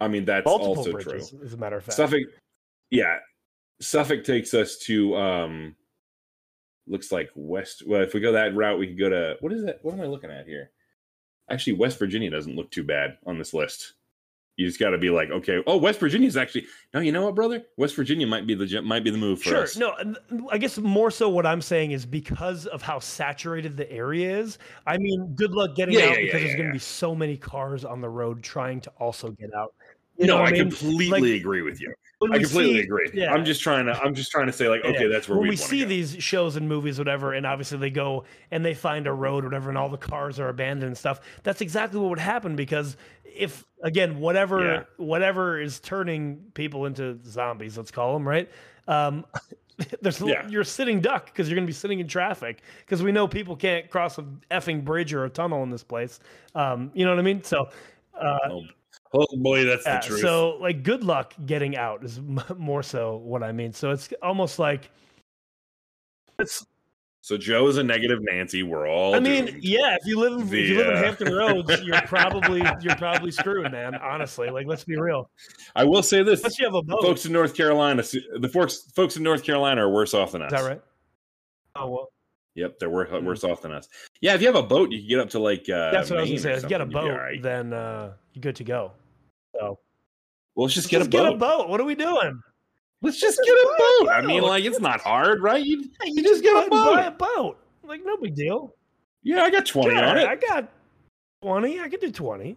[0.00, 1.40] I mean that's Multiple also bridges, true.
[1.44, 1.96] as a matter of fact.
[1.96, 2.22] Suffolk,
[2.90, 3.18] yeah,
[3.80, 5.74] Suffolk takes us to um,
[6.86, 7.82] looks like west.
[7.86, 9.78] Well, if we go that route, we could go to what is that?
[9.82, 10.70] What am I looking at here?
[11.50, 13.94] Actually, West Virginia doesn't look too bad on this list.
[14.56, 17.00] You just got to be like, okay, oh, West Virginia is actually no.
[17.00, 17.64] You know what, brother?
[17.76, 19.62] West Virginia might be the might be the move for Sure.
[19.64, 19.76] us.
[19.76, 20.14] No, uh,
[20.50, 24.58] I guess more so what I'm saying is because of how saturated the area is.
[24.86, 26.78] I mean, good luck getting Yeah, out yeah, yeah, because there's yeah, going to be
[26.78, 29.74] so many cars on the road trying to also get out.
[30.16, 30.70] You no, know I, mean?
[30.70, 31.92] completely Like, agree with you.
[32.22, 33.10] I completely see- agree.
[33.12, 33.32] yeah.
[33.34, 33.92] I'm just trying to.
[34.00, 35.08] I'm just trying to say like, okay, Yeah.
[35.08, 35.86] that's where when we we see go.
[35.88, 39.68] these shows and movies, whatever, and obviously they go and they find a road, whatever,
[39.68, 41.20] and all the cars are abandoned and stuff.
[41.42, 44.82] That's exactly what would happen because if again, whatever, Yeah.
[44.96, 48.48] whatever is turning people into zombies, let's call them right.
[48.88, 49.26] Um,
[50.00, 50.46] there's Yeah.
[50.48, 53.56] you're sitting duck because you're going to be sitting in traffic because we know people
[53.56, 56.20] can't cross a effing bridge or a tunnel in this place.
[56.54, 57.42] Um, you know what I mean?
[57.42, 57.68] So.
[58.18, 58.62] Uh, Oh,
[59.14, 60.20] oh boy, that's yeah, the truth.
[60.20, 63.72] so like good luck getting out is m- more so what I mean.
[63.72, 64.90] So it's almost like
[66.38, 66.66] it's
[67.20, 68.62] So Joe is a negative Nancy.
[68.62, 69.14] We're all.
[69.14, 72.62] I mean, yeah, if you live in, if you live in Hampton Roads, you're probably
[72.82, 73.94] you're probably screwed, man.
[73.94, 75.30] Honestly, like let's be real.
[75.74, 77.02] I will say this: Unless you have a boat.
[77.02, 80.52] folks in North Carolina, the folks folks in North Carolina are worse off than us.
[80.52, 80.82] is that right?
[81.76, 82.08] Oh well,
[82.54, 83.88] Yep, they're worse, worse off than us.
[84.20, 85.68] Yeah, if you have a boat, you can get up to like.
[85.68, 86.52] Uh, that's what I was gonna say.
[86.52, 87.42] If you got a something, you'd be boat, right.
[87.42, 88.92] then uh, you're good to go.
[89.58, 89.78] So
[90.54, 91.34] Well, let's just let's get just a get boat.
[91.34, 91.68] a boat.
[91.68, 92.40] What are we doing?
[93.02, 93.76] Let's just Let's get a a
[94.06, 94.08] boat.
[94.12, 95.62] I mean, like it's not hard, right?
[95.64, 97.34] You, Hey, you just get a and Buy a boat.
[97.36, 97.58] boat.
[97.82, 98.74] Like no big deal.
[99.22, 100.26] Yeah, I got twenty Yeah, on it.
[100.26, 100.68] I got
[101.42, 101.80] twenty.
[101.80, 102.56] I could do twenty.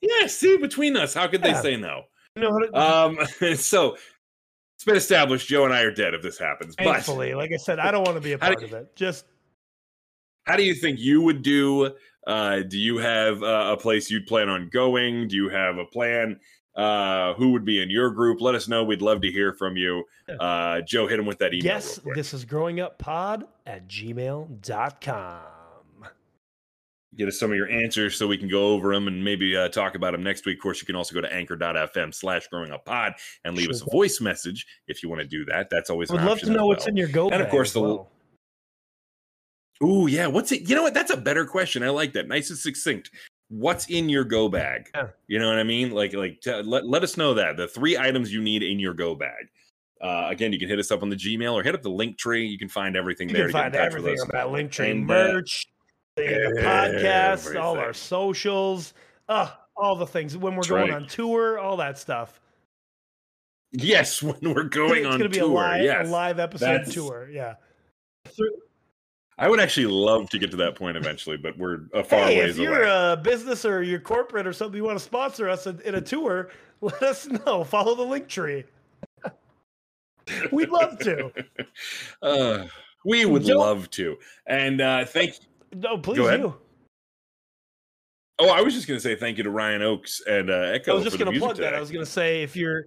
[0.00, 1.54] Yeah, see, between us, how could Yeah.
[1.54, 2.02] they say no?
[2.36, 3.18] You know to, Um,
[3.56, 3.94] so
[4.76, 6.74] it's been established Joe and I are dead if this happens.
[6.76, 8.94] But Thankfully, like I said, I don't want to be a do- part of it.
[8.96, 9.24] Just
[10.44, 11.94] how do you think you would do?
[12.26, 15.28] Uh, do you have uh, a place you'd plan on going?
[15.28, 16.40] Do you have a plan?
[16.74, 18.40] Uh, who would be in your group?
[18.40, 18.82] Let us know.
[18.82, 20.04] We'd love to hear from you.
[20.40, 21.64] Uh, Joe, hit him with that email.
[21.64, 25.40] yes, this is growing up pod at gmail.com.
[27.16, 29.68] Get us some of your answers so we can go over them and maybe uh,
[29.68, 30.56] talk about them next week.
[30.58, 33.12] Of course, you can also go to anchor.fm slash growing up pod
[33.44, 35.68] and leave Sure us a voice message if you want to do that.
[35.70, 37.82] That's always I would love to know what's in your go And of course the-
[37.82, 38.10] well.
[39.82, 40.26] Ooh, yeah.
[40.26, 40.68] What's it?
[40.68, 40.94] You know what?
[40.94, 41.82] That's a better question.
[41.82, 42.28] I like that.
[42.28, 43.10] Nice and succinct.
[43.48, 44.88] What's in your go bag?
[44.94, 45.08] Yeah.
[45.26, 45.90] You know what I mean?
[45.90, 48.94] Like, like t- let, let us know that the three items you need in your
[48.94, 49.46] go bag.
[50.00, 52.18] Uh, again, you can hit us up on the Gmail or hit up the link
[52.18, 52.46] tree.
[52.46, 53.48] You can find everything You there.
[53.50, 55.66] can to get in find everything on that link tree, And, uh, merch,
[56.16, 58.92] the, the podcast, all our socials,
[59.28, 61.02] uh, all the things when we're That's going right.
[61.02, 62.40] on tour, all that stuff.
[63.72, 65.50] Yes, when we're going it's on gonna be tour.
[65.50, 66.08] a live, yes.
[66.08, 67.28] a live episode That's- tour.
[67.30, 67.54] Yeah.
[69.36, 72.38] I would actually love to get to that point eventually, but we're a far hey,
[72.38, 73.12] ways if you're away.
[73.12, 76.00] a business or you're corporate or something, you want to sponsor us in, in a
[76.00, 77.64] tour, let us know.
[77.64, 78.64] Follow the link tree.
[80.52, 81.30] We'd love to.
[82.22, 82.66] Uh,
[83.04, 84.16] we would Joe- love to.
[84.46, 85.34] And uh, thank
[85.74, 86.54] No, please do.
[88.38, 90.88] Oh, I was just going to say thank you to Ryan Oakes and uh, Ekoh.
[90.88, 91.74] I was just going to plug that.
[91.74, 92.86] I was going to say if you're,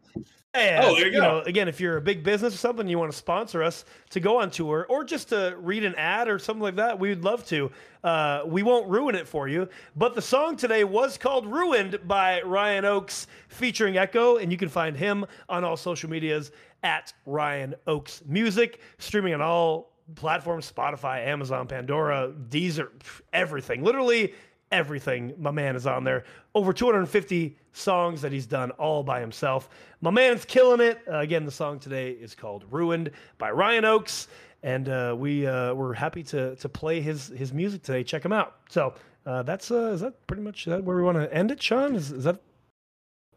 [0.54, 1.20] hey, Oh, there you go.
[1.20, 4.20] know, again, if you're a big business or something, you want to sponsor us to
[4.20, 7.24] go on tour or just to read an ad or something like that, we would
[7.24, 7.72] love to.
[8.04, 9.68] Uh, we won't ruin it for you.
[9.96, 14.70] But the song today was called "Ruined" by Ryan Oakes, featuring Ekoh, and you can
[14.70, 16.52] find him on all social medias
[16.84, 22.90] at Ryan Oakes Music, streaming on all platforms: Spotify, Amazon, Pandora, Deezer,
[23.34, 23.84] everything.
[23.84, 24.34] Literally
[24.72, 25.34] everything.
[25.38, 26.24] My man is on there.
[26.56, 29.70] Over 250 songs that he's done all by himself.
[30.02, 31.00] My man's killing it.
[31.08, 34.28] Uh, again, the song today is called "Ruined" by Ryan Oakes,
[34.64, 38.04] and uh, we uh, we're happy to to play his his music today.
[38.04, 38.56] Check him out.
[38.70, 38.94] So
[39.26, 41.96] uh, that's uh, is that pretty much that where we want to end it, Sean?
[41.96, 42.42] Is, is that is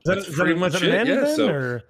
[0.04, 1.82] that, That's is that, pretty is much that an it, end yeah, then, so- or-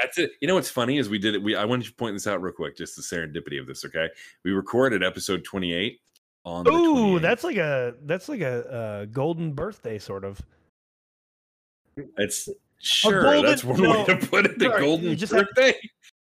[0.00, 0.32] That's it.
[0.40, 1.42] You know what's funny is we did it.
[1.42, 3.84] We I wanted to point this out real quick, just the serendipity of this.
[3.84, 4.08] Okay,
[4.44, 6.00] we recorded episode 28
[6.44, 6.66] on.
[6.68, 7.22] Ooh, 28th.
[7.22, 10.40] that's like a that's like a, uh golden birthday sort of.
[12.16, 14.58] It's sure golden- that's one no, way to put it.
[14.58, 15.74] The sorry, golden you just have- birthday.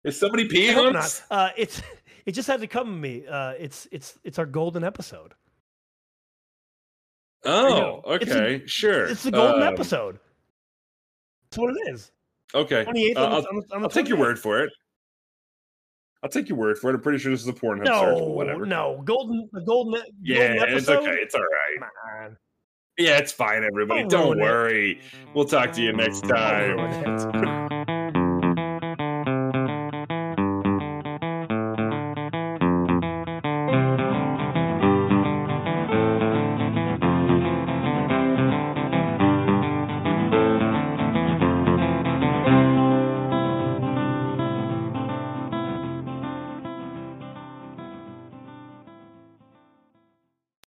[0.03, 1.23] Is somebody peeing on us?
[1.29, 1.81] Uh, it's
[2.25, 3.25] it just had to come to me.
[3.27, 5.33] Uh, it's it's it's our golden episode.
[7.43, 8.13] Oh, know.
[8.15, 9.05] It's a- okay, sure.
[9.05, 10.19] It's the golden Um, episode.
[11.49, 12.11] That's what it is.
[12.55, 14.71] Okay, 28th Uh, I'll, on the- on the I'll take your word for it.
[16.23, 16.95] I'll take your word for it.
[16.95, 18.65] I'm pretty sure this is a Pornhub search, but No, whatever.
[18.65, 21.11] no, golden, the golden, Yeah, golden it's okay.
[21.21, 21.79] It's all right.
[21.79, 21.89] Come
[22.25, 22.37] on.
[22.97, 24.01] Yeah, it's fine, everybody.
[24.01, 24.41] Don't Don't ruin it.
[24.41, 25.01] worry.
[25.35, 27.67] We'll talk to you next time.